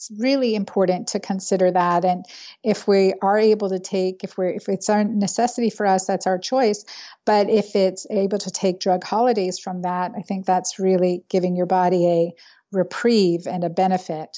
[0.10, 2.26] it's really important to consider that and
[2.64, 6.28] if we are able to take if we're if it's a necessity for us that's
[6.28, 6.86] our choice
[7.26, 11.56] but if it's able to take drug holidays from that i think that's really giving
[11.56, 12.34] your body a
[12.72, 14.38] reprieve and a benefit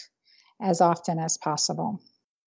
[0.62, 2.00] as often as possible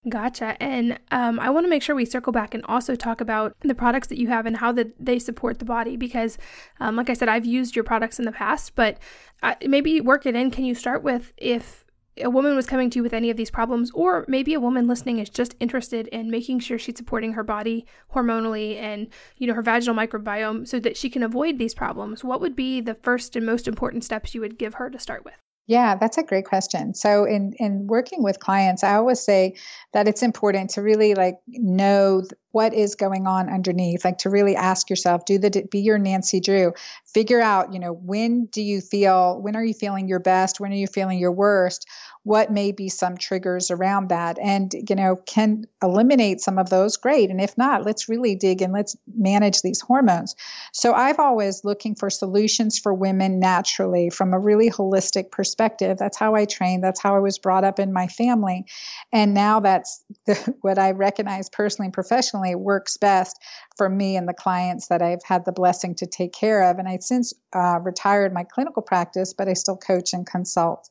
[0.09, 0.57] Gotcha.
[0.63, 3.75] And um, I want to make sure we circle back and also talk about the
[3.75, 5.99] products that you have and how that they support the body.
[5.99, 6.39] Because,
[6.81, 8.97] um, like I said, I've used your products in the past, but
[9.43, 10.51] uh, maybe work it in.
[10.51, 11.85] Can you start with if
[12.17, 14.87] a woman was coming to you with any of these problems, or maybe a woman
[14.87, 19.09] listening is just interested in making sure she's supporting her body hormonally and
[19.39, 22.81] you know her vaginal microbiome so that she can avoid these problems, what would be
[22.81, 25.35] the first and most important steps you would give her to start with?
[25.71, 26.95] Yeah, that's a great question.
[26.95, 29.55] So in in working with clients, I always say
[29.93, 34.57] that it's important to really like know what is going on underneath like to really
[34.57, 36.73] ask yourself do the be your nancy drew.
[37.15, 40.59] Figure out you know when do you feel when are you feeling your best?
[40.59, 41.87] When are you feeling your worst
[42.23, 44.39] what may be some triggers around that.
[44.39, 47.31] And you know can eliminate some of those great.
[47.31, 50.37] And if not let's really dig and let's manage these hormones.
[50.73, 55.97] So i've always looking for solutions for women naturally from a really holistic perspective.
[55.99, 58.67] That's how i trained that's how i was brought up in my family.
[59.13, 63.39] And now that's the, what i recognize personally and professionally works best
[63.77, 66.79] for me and the clients that i've had the blessing to take care of.
[66.79, 70.91] And i since uh, retired my clinical practice but i still coach and consult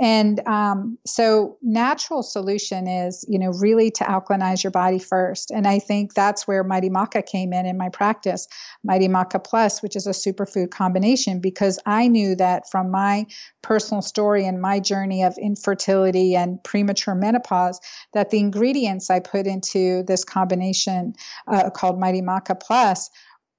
[0.00, 5.50] And um, so, natural solution is, you know, really to alkalinize your body first.
[5.50, 8.48] And I think that's where Mighty Maca came in in my practice,
[8.82, 13.26] Mighty Maca Plus, which is a superfood combination, because I knew that from my
[13.60, 17.78] personal story and my journey of infertility and premature menopause,
[18.14, 21.14] that the ingredients I put into this combination
[21.46, 23.10] uh, called Mighty Maca Plus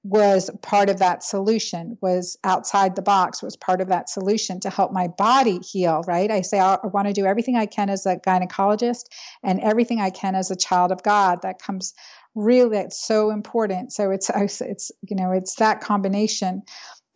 [0.04, 4.68] was part of that solution was outside the box was part of that solution to
[4.68, 6.30] help my body heal right?
[6.30, 9.04] I say i, I want to do everything i can as a gynecologist
[9.42, 11.40] and everything i can as a child of god.
[11.42, 11.94] That comes
[12.34, 13.92] really it's so important.
[13.94, 14.30] So it's
[14.60, 16.62] it's you know it's that combination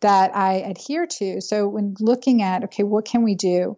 [0.01, 1.41] that i adhere to.
[1.41, 3.77] So when looking at okay what can we do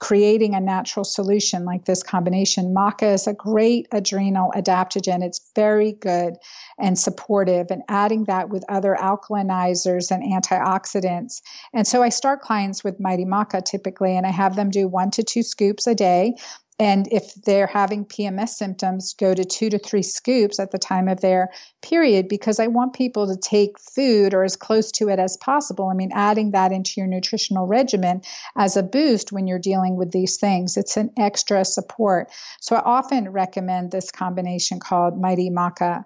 [0.00, 2.74] creating a natural solution like this combination.
[2.74, 5.22] Maca is a great adrenal adaptogen.
[5.22, 6.36] It's very good
[6.78, 11.42] and supportive, and adding that with other alkalinizers and antioxidants.
[11.72, 15.12] And so I start clients with Mighty Maca typically, and I have them do one
[15.12, 16.34] to two scoops a day.
[16.78, 21.06] And if they're having PMS symptoms, go to two to three scoops at the time
[21.06, 21.50] of their
[21.82, 25.88] period because I want people to take food or as close to it as possible.
[25.88, 28.22] I mean, adding that into your nutritional regimen
[28.56, 32.32] as a boost when you're dealing with these things, it's an extra support.
[32.60, 36.04] So I often recommend this combination called Mighty Maca.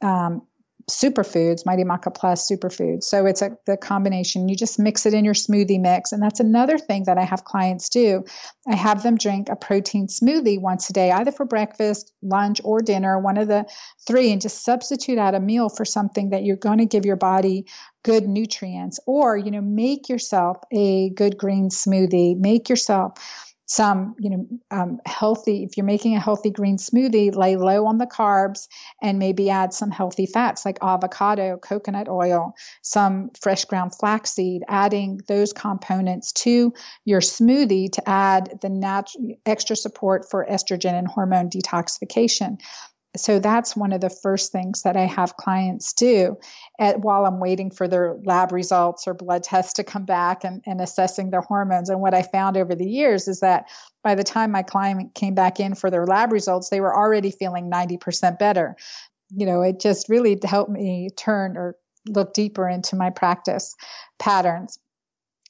[0.00, 0.46] Um,
[0.88, 3.04] superfoods, Mighty Maca Plus superfoods.
[3.04, 4.48] So it's a the combination.
[4.48, 6.12] You just mix it in your smoothie mix.
[6.12, 8.24] And that's another thing that I have clients do.
[8.68, 12.80] I have them drink a protein smoothie once a day, either for breakfast, lunch, or
[12.80, 13.66] dinner, one of the
[14.06, 17.16] three, and just substitute out a meal for something that you're going to give your
[17.16, 17.66] body
[18.04, 19.00] good nutrients.
[19.06, 23.14] Or, you know, make yourself a good green smoothie, make yourself
[23.66, 27.98] some, you know, um, healthy, if you're making a healthy green smoothie, lay low on
[27.98, 28.68] the carbs
[29.02, 35.20] and maybe add some healthy fats like avocado, coconut oil, some fresh ground flaxseed, adding
[35.26, 36.72] those components to
[37.04, 42.58] your smoothie to add the natural extra support for estrogen and hormone detoxification
[43.16, 46.38] so that's one of the first things that I have clients do
[46.78, 50.62] at, while I'm waiting for their lab results or blood tests to come back and,
[50.66, 51.90] and assessing their hormones.
[51.90, 53.68] And what I found over the years is that
[54.02, 57.30] by the time my client came back in for their lab results, they were already
[57.30, 58.76] feeling 90% better.
[59.30, 61.76] You know, it just really helped me turn or
[62.08, 63.74] look deeper into my practice
[64.18, 64.78] patterns.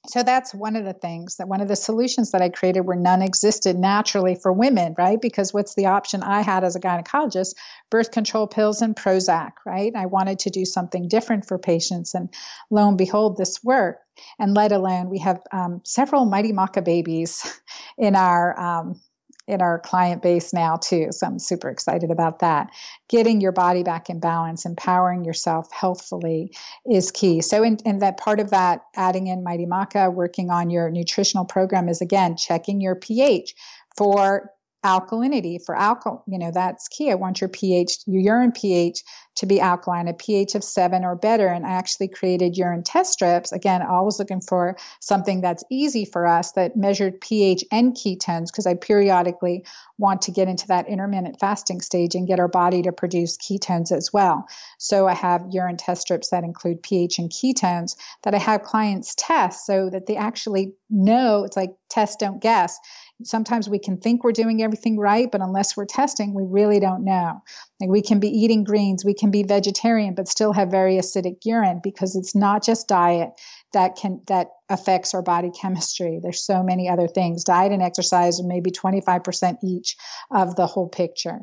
[0.08, 2.96] So that's one of the things that one of the solutions that I created where
[2.96, 5.20] none existed naturally for women, right?
[5.20, 7.54] Because what's the option I had as a gynecologist?
[7.90, 9.92] Birth control pills and Prozac, right?
[9.94, 12.14] I wanted to do something different for patients.
[12.14, 12.32] And
[12.70, 14.02] lo and behold, this worked.
[14.38, 17.60] And let alone, we have um, several Mighty Maca babies
[17.98, 19.00] in our um,
[19.46, 21.08] in our client base now too.
[21.10, 22.70] So I'm super excited about that.
[23.08, 26.52] Getting your body back in balance, empowering yourself healthfully
[26.90, 27.40] is key.
[27.40, 31.44] So in, in that part of that, adding in Mighty Maca, working on your nutritional
[31.44, 33.54] program is again checking your pH
[33.96, 34.50] for
[34.84, 39.02] alkalinity for alcohol you know that's key i want your ph your urine ph
[39.36, 41.46] to be alkaline a ph of 7 or better.
[41.46, 43.52] And i actually created urine test strips.
[43.52, 48.66] Again always looking for something that's easy for us that measured ph and ketones because
[48.66, 49.64] i periodically
[49.98, 53.92] want to get into that intermittent fasting stage and get our body to produce ketones
[53.92, 54.46] as well.
[54.78, 59.14] So i have urine test strips that include ph and ketones that i have clients
[59.16, 62.78] test so that they actually know it's like test don't guess
[63.24, 67.04] sometimes we can think we're doing everything right, but unless we're testing, we really don't
[67.04, 67.42] know.
[67.80, 71.38] Like we can be eating greens, we can be vegetarian, but still have very acidic
[71.44, 73.30] urine because it's not just diet
[73.72, 76.20] that can that affects our body chemistry.
[76.22, 77.44] There's so many other things.
[77.44, 79.96] Diet and exercise are maybe 25% each
[80.30, 81.40] of the whole picture.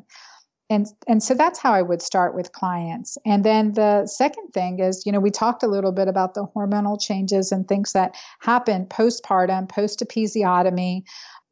[0.70, 3.18] And, and so that's how I would start with clients.
[3.26, 6.48] And then the second thing is, you know, we talked a little bit about the
[6.48, 11.04] hormonal changes and things that happen postpartum, post episiotomy,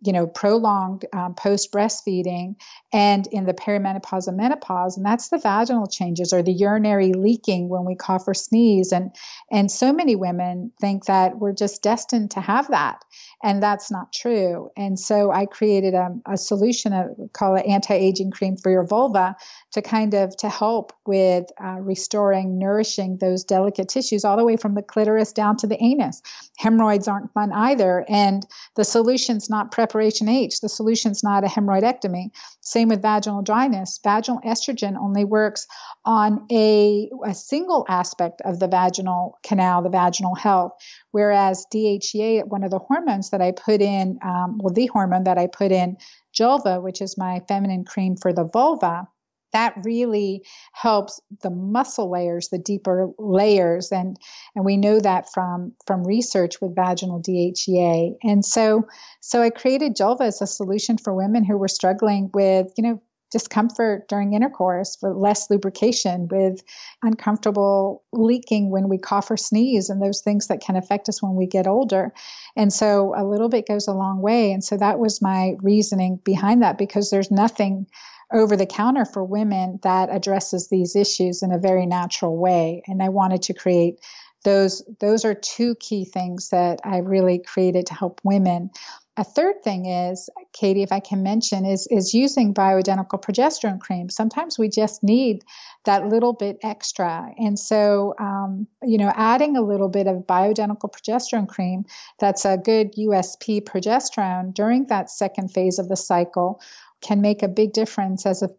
[0.04, 2.56] you know, prolonged um, post breastfeeding
[2.92, 7.70] and in the perimenopause and menopause, and that's the vaginal changes or the urinary leaking
[7.70, 8.92] when we cough or sneeze.
[8.92, 9.16] And
[9.52, 13.04] and so many women think that we're just destined to have that,
[13.44, 14.72] and that's not true.
[14.76, 19.36] And so I created a, a solution, a, call it anti-aging cream for your vulva,
[19.72, 24.58] to kind of to help with uh, restoring, nourishing those delicate tissues all the way
[24.58, 26.22] from the clitoris down to the anus.
[26.58, 28.46] Hemorrhoids aren't fun either, and
[28.76, 30.60] the solution's not preparation H.
[30.60, 32.32] The solution's not a hemorrhoidectomy.
[32.60, 34.00] Same with vaginal dryness.
[34.04, 35.68] Vaginal estrogen only works
[36.06, 40.74] on a, a single aspect of the vaginal canal, the vaginal health,
[41.12, 45.38] whereas DHEA, one of the hormones that I put in, um, well, the hormone that
[45.38, 45.98] I put in
[46.34, 49.08] Julva, which is my feminine cream for the vulva,
[49.54, 54.18] that really helps the muscle layers, the deeper layers, and
[54.56, 58.16] and we know that from from research with vaginal DHEA.
[58.24, 58.88] And so
[59.20, 63.02] so I created Julva as a solution for women who were struggling with you know
[63.32, 66.62] discomfort during intercourse, with less lubrication, with
[67.02, 71.36] uncomfortable leaking when we cough or sneeze, and those things that can affect us when
[71.36, 72.14] we get older.
[72.56, 74.52] And so a little bit goes a long way.
[74.52, 77.88] And so that was my reasoning behind that because there's nothing
[78.34, 82.84] over the counter for women that addresses these issues in a very natural way.
[82.88, 84.00] And I wanted to create
[84.44, 88.72] those those are two key things that I really created to help women.
[89.18, 94.10] A third thing is, Katie, if I can mention, is is using bioidentical progesterone cream.
[94.10, 95.44] Sometimes we just need
[95.84, 100.92] that little bit extra, and so um, you know, adding a little bit of bioidentical
[100.92, 101.86] progesterone cream
[102.20, 106.62] that's a good USP progesterone during that second phase of the cycle
[107.02, 108.50] can make a big difference as a,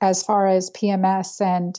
[0.00, 1.78] as far as PMS and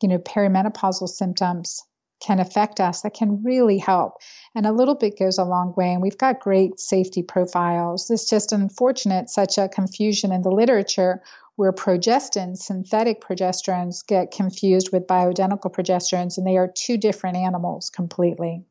[0.00, 1.82] you know perimenopausal symptoms
[2.22, 4.14] can affect us that can really help.
[4.54, 8.10] And a little bit goes a long way and we've got great safety profiles.
[8.10, 11.22] It's just unfortunate such a confusion in the literature
[11.56, 17.90] where progestins synthetic progesterones get confused with bioidentical progesterones and they are two different animals
[17.90, 18.64] completely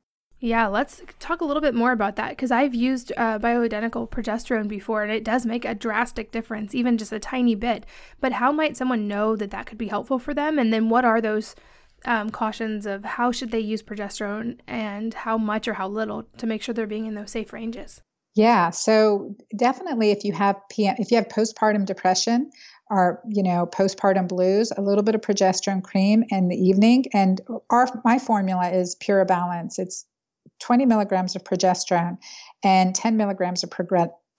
[0.43, 4.67] yeah, let's talk a little bit more about that because I've used uh, bioidentical progesterone
[4.67, 7.85] before and it does make a drastic difference, even just a tiny bit.
[8.19, 10.57] But how might someone know that that could be helpful for them?
[10.57, 11.55] And then what are those
[12.05, 16.47] um, cautions of how should they use progesterone and how much or how little to
[16.47, 18.01] make sure they're being in those safe ranges?
[18.33, 22.49] Yeah, so definitely if you have PM, if you have postpartum depression
[22.89, 27.41] or you know postpartum blues, a little bit of progesterone cream in the evening, and
[27.69, 29.77] our my formula is Pure Balance.
[29.77, 30.05] It's
[30.61, 32.17] 20 milligrams of progesterone
[32.63, 33.69] and 10 milligrams of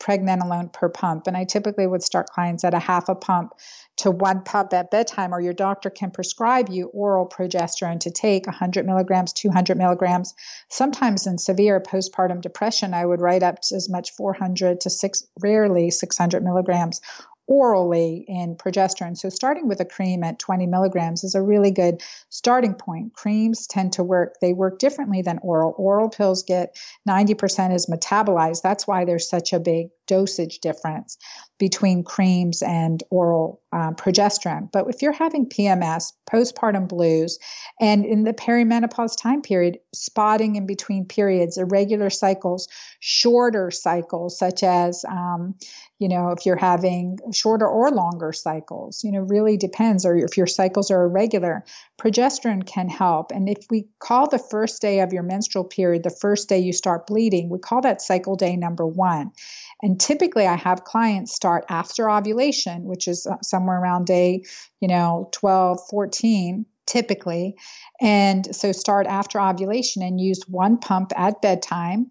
[0.02, 1.26] pregnenolone per pump.
[1.26, 3.52] And I typically would start clients at a half a pump
[3.98, 8.46] to one pump at bedtime, or your doctor can prescribe you oral progesterone to take
[8.46, 10.34] 100 milligrams, 200 milligrams.
[10.70, 15.90] Sometimes in severe postpartum depression, I would write up as much 400 to six, rarely
[15.90, 17.00] 600 milligrams
[17.47, 19.16] orally in progesterone.
[19.16, 23.14] So starting with a cream at 20 milligrams is a really good starting point.
[23.14, 25.74] Creams tend to work, they work differently than oral.
[25.76, 26.76] Oral pills get
[27.09, 28.62] 90% is metabolized.
[28.62, 31.16] That's why there's such a big dosage difference
[31.59, 34.70] between creams and oral um, progesterone.
[34.70, 37.38] But if you're having PMS, postpartum blues,
[37.80, 42.68] and in the perimenopause time period, spotting in between periods, irregular cycles,
[43.01, 45.55] shorter cycles, such as um,
[46.03, 50.36] you know, if you're having shorter or longer cycles, you know, really depends, or if
[50.36, 51.64] your cycles are irregular,
[51.96, 53.30] progesterone can help.
[53.30, 56.72] And if we call the first day of your menstrual period the first day you
[56.72, 59.30] start bleeding, we call that cycle day number one.
[59.80, 64.42] And typically, I have clients start after ovulation, which is uh, somewhere around day,
[64.80, 67.55] you know, 12, 14 typically.
[68.00, 72.11] And so start after ovulation and use one pump at bedtime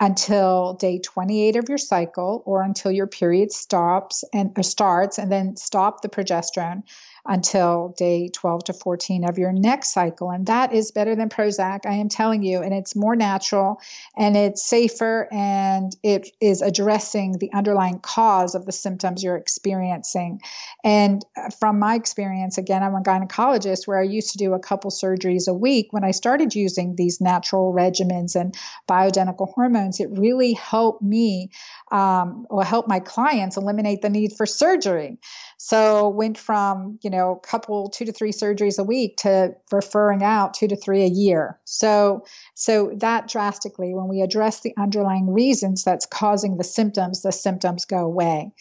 [0.00, 5.56] until day 28 of your cycle or until your period stops and starts and then
[5.56, 6.82] stop the progesterone
[7.26, 10.30] until day 12 to 14 of your next cycle.
[10.30, 12.62] And that is better than Prozac, I am telling you.
[12.62, 13.80] And it's more natural
[14.16, 20.40] and it's safer and it is addressing the underlying cause of the symptoms you're experiencing.
[20.84, 24.60] And uh, from my experience, again, I'm a gynecologist where I used to do a
[24.60, 25.88] couple surgeries a week.
[25.92, 28.54] When I started using these natural regimens and
[28.88, 31.50] bioidentical hormones, it really helped me
[31.90, 35.18] um, or help my clients eliminate the need for surgery.
[35.62, 40.22] So went from, you know, a couple, two to three surgeries a week to referring
[40.22, 41.60] out two to three a year.
[41.66, 47.30] So, so that drastically, when we address the underlying reasons that's causing the symptoms, the
[47.30, 48.52] symptoms go away.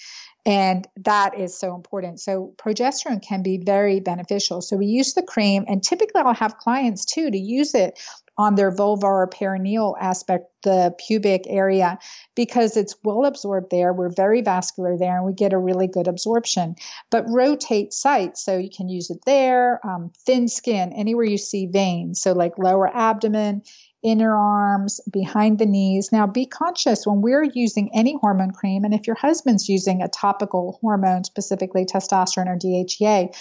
[0.50, 2.20] And that is so important.
[2.20, 4.64] So progesterone can be very beneficial.
[4.64, 8.00] So we use the cream, and typically I'll have clients too to use it
[8.36, 12.00] on their vulvar or perineal aspect, the pubic area,
[12.36, 13.94] because it's well absorbed there.
[13.94, 16.76] We're very vascular there and we get a really good absorption.
[17.12, 21.68] But rotate sites, so you can use it there, um, thin skin, anywhere you see
[21.68, 22.22] veins.
[22.22, 23.62] So, like lower abdomen,
[24.04, 26.12] inner arms, behind the knees.
[26.12, 30.08] Now, be conscious when we're using any hormone cream, and if your husband's using a
[30.08, 33.36] topical hormone, specifically testosterone or DHEA,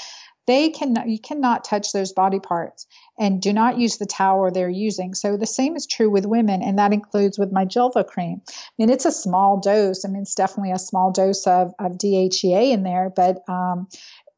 [0.49, 2.87] they can you cannot touch those body parts
[3.19, 5.13] and do not use the towel they're using.
[5.13, 8.41] So the same is true with women, and that includes with my Julva cream.
[8.49, 10.07] I mean, it's a small dose.
[10.07, 13.89] I mean, it's definitely a small dose of, of DHEA in there, but um,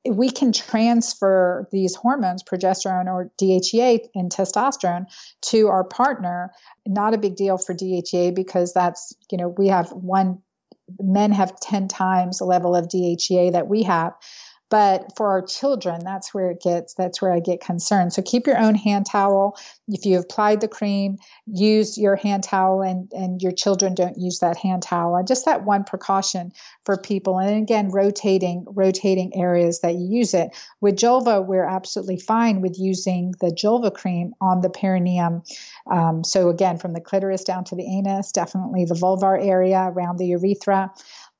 [0.09, 5.07] we can transfer these hormones, progesterone or DHEA and testosterone,
[5.43, 6.53] to our partner.
[6.87, 10.39] Not a big deal for DHEA because that's, you know, we have one,
[10.99, 14.15] men have 10 times the level of DHEA that we have.
[14.71, 18.13] But for our children, that's where it gets, that's where I get concerned.
[18.13, 19.59] So keep your own hand towel.
[19.89, 24.39] If you applied the cream, use your hand towel and, and your children don't use
[24.39, 25.21] that hand towel.
[25.25, 26.53] Just that one precaution
[26.85, 27.39] for people.
[27.41, 30.57] And again, rotating, rotating areas that you use it.
[30.81, 35.43] With Julva, we're absolutely fine with using the Julva cream on the perineum.
[35.91, 40.19] Um, so again, from the clitoris down to the anus, definitely the vulvar area around
[40.19, 40.93] the urethra.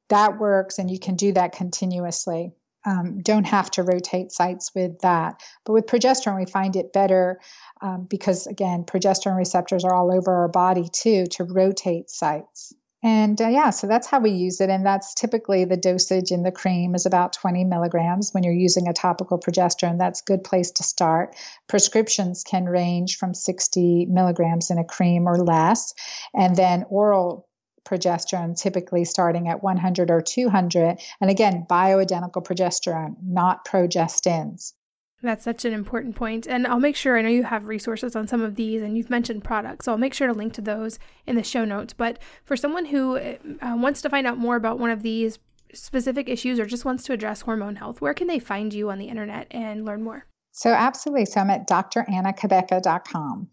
[0.09, 2.51] That works, and you can do that continuously.
[2.85, 5.43] Um, don't have to rotate sites with that.
[5.65, 7.41] But with progesterone, we find it better
[7.83, 12.73] um, because, again, progesterone receptors are all over our body too to rotate sites.
[13.03, 14.69] And uh, yeah, so that's how we use it.
[14.69, 18.33] And that's typically the dosage in the cream is about 20 milligrams.
[18.33, 21.35] When you're using a topical progesterone, that's a good place to start.
[21.67, 25.95] Prescriptions can range from 60 milligrams in a cream or less.
[26.35, 27.49] And then oral
[27.91, 30.99] progesterone, typically starting at 100 or 200.
[31.21, 34.75] And again, bioidentical progesterone, not progestins.
[35.23, 36.47] That's such an important point.
[36.47, 39.11] And I'll make sure, I know you have resources on some of these and you've
[39.11, 41.93] mentioned products, so I'll make sure to link to those in the show notes.
[41.93, 43.37] But for someone who uh,
[43.77, 45.39] wants to find out more about one of these
[45.75, 48.99] specific issues or just wants to address hormone health, where can they find you on
[48.99, 50.27] the internet and learn more?
[50.53, 51.27] So, absolutely.
[51.27, 53.49] So, I'm at drannacabeca.com.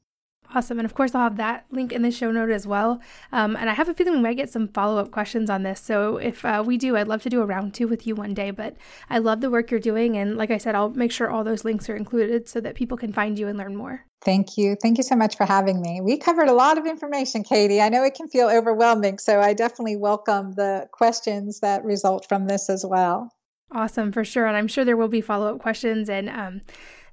[0.55, 0.79] Awesome.
[0.79, 3.01] And of course, I'll have that link in the show note as well.
[3.31, 5.81] Um, and I have a feeling we might get some follow up questions on this.
[5.81, 8.33] So if uh, we do, I'd love to do a round two with you one
[8.33, 8.51] day.
[8.51, 8.77] But
[9.09, 10.17] I love the work you're doing.
[10.17, 12.97] And like I said, I'll make sure all those links are included so that people
[12.97, 14.05] can find you and learn more.
[14.23, 14.77] Thank you.
[14.81, 16.01] Thank you so much for having me.
[16.01, 17.81] We covered a lot of information, Katie.
[17.81, 19.19] I know it can feel overwhelming.
[19.19, 23.31] So I definitely welcome the questions that result from this as well.
[23.71, 24.45] Awesome, for sure.
[24.45, 26.09] And I'm sure there will be follow up questions.
[26.09, 26.61] And um,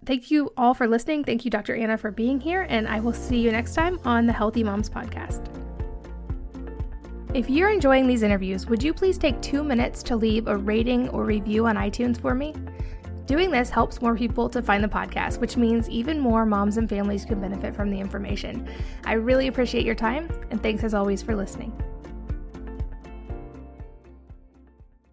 [0.06, 1.24] Thank you all for listening.
[1.24, 1.74] Thank you, Dr.
[1.74, 4.90] Anna, for being here, and I will see you next time on the Healthy Moms
[4.90, 5.48] Podcast.
[7.32, 11.08] If you're enjoying these interviews, would you please take two minutes to leave a rating
[11.08, 12.54] or review on iTunes for me?
[13.26, 16.88] Doing this helps more people to find the podcast, which means even more moms and
[16.88, 18.68] families can benefit from the information.
[19.06, 21.72] I really appreciate your time, and thanks as always for listening.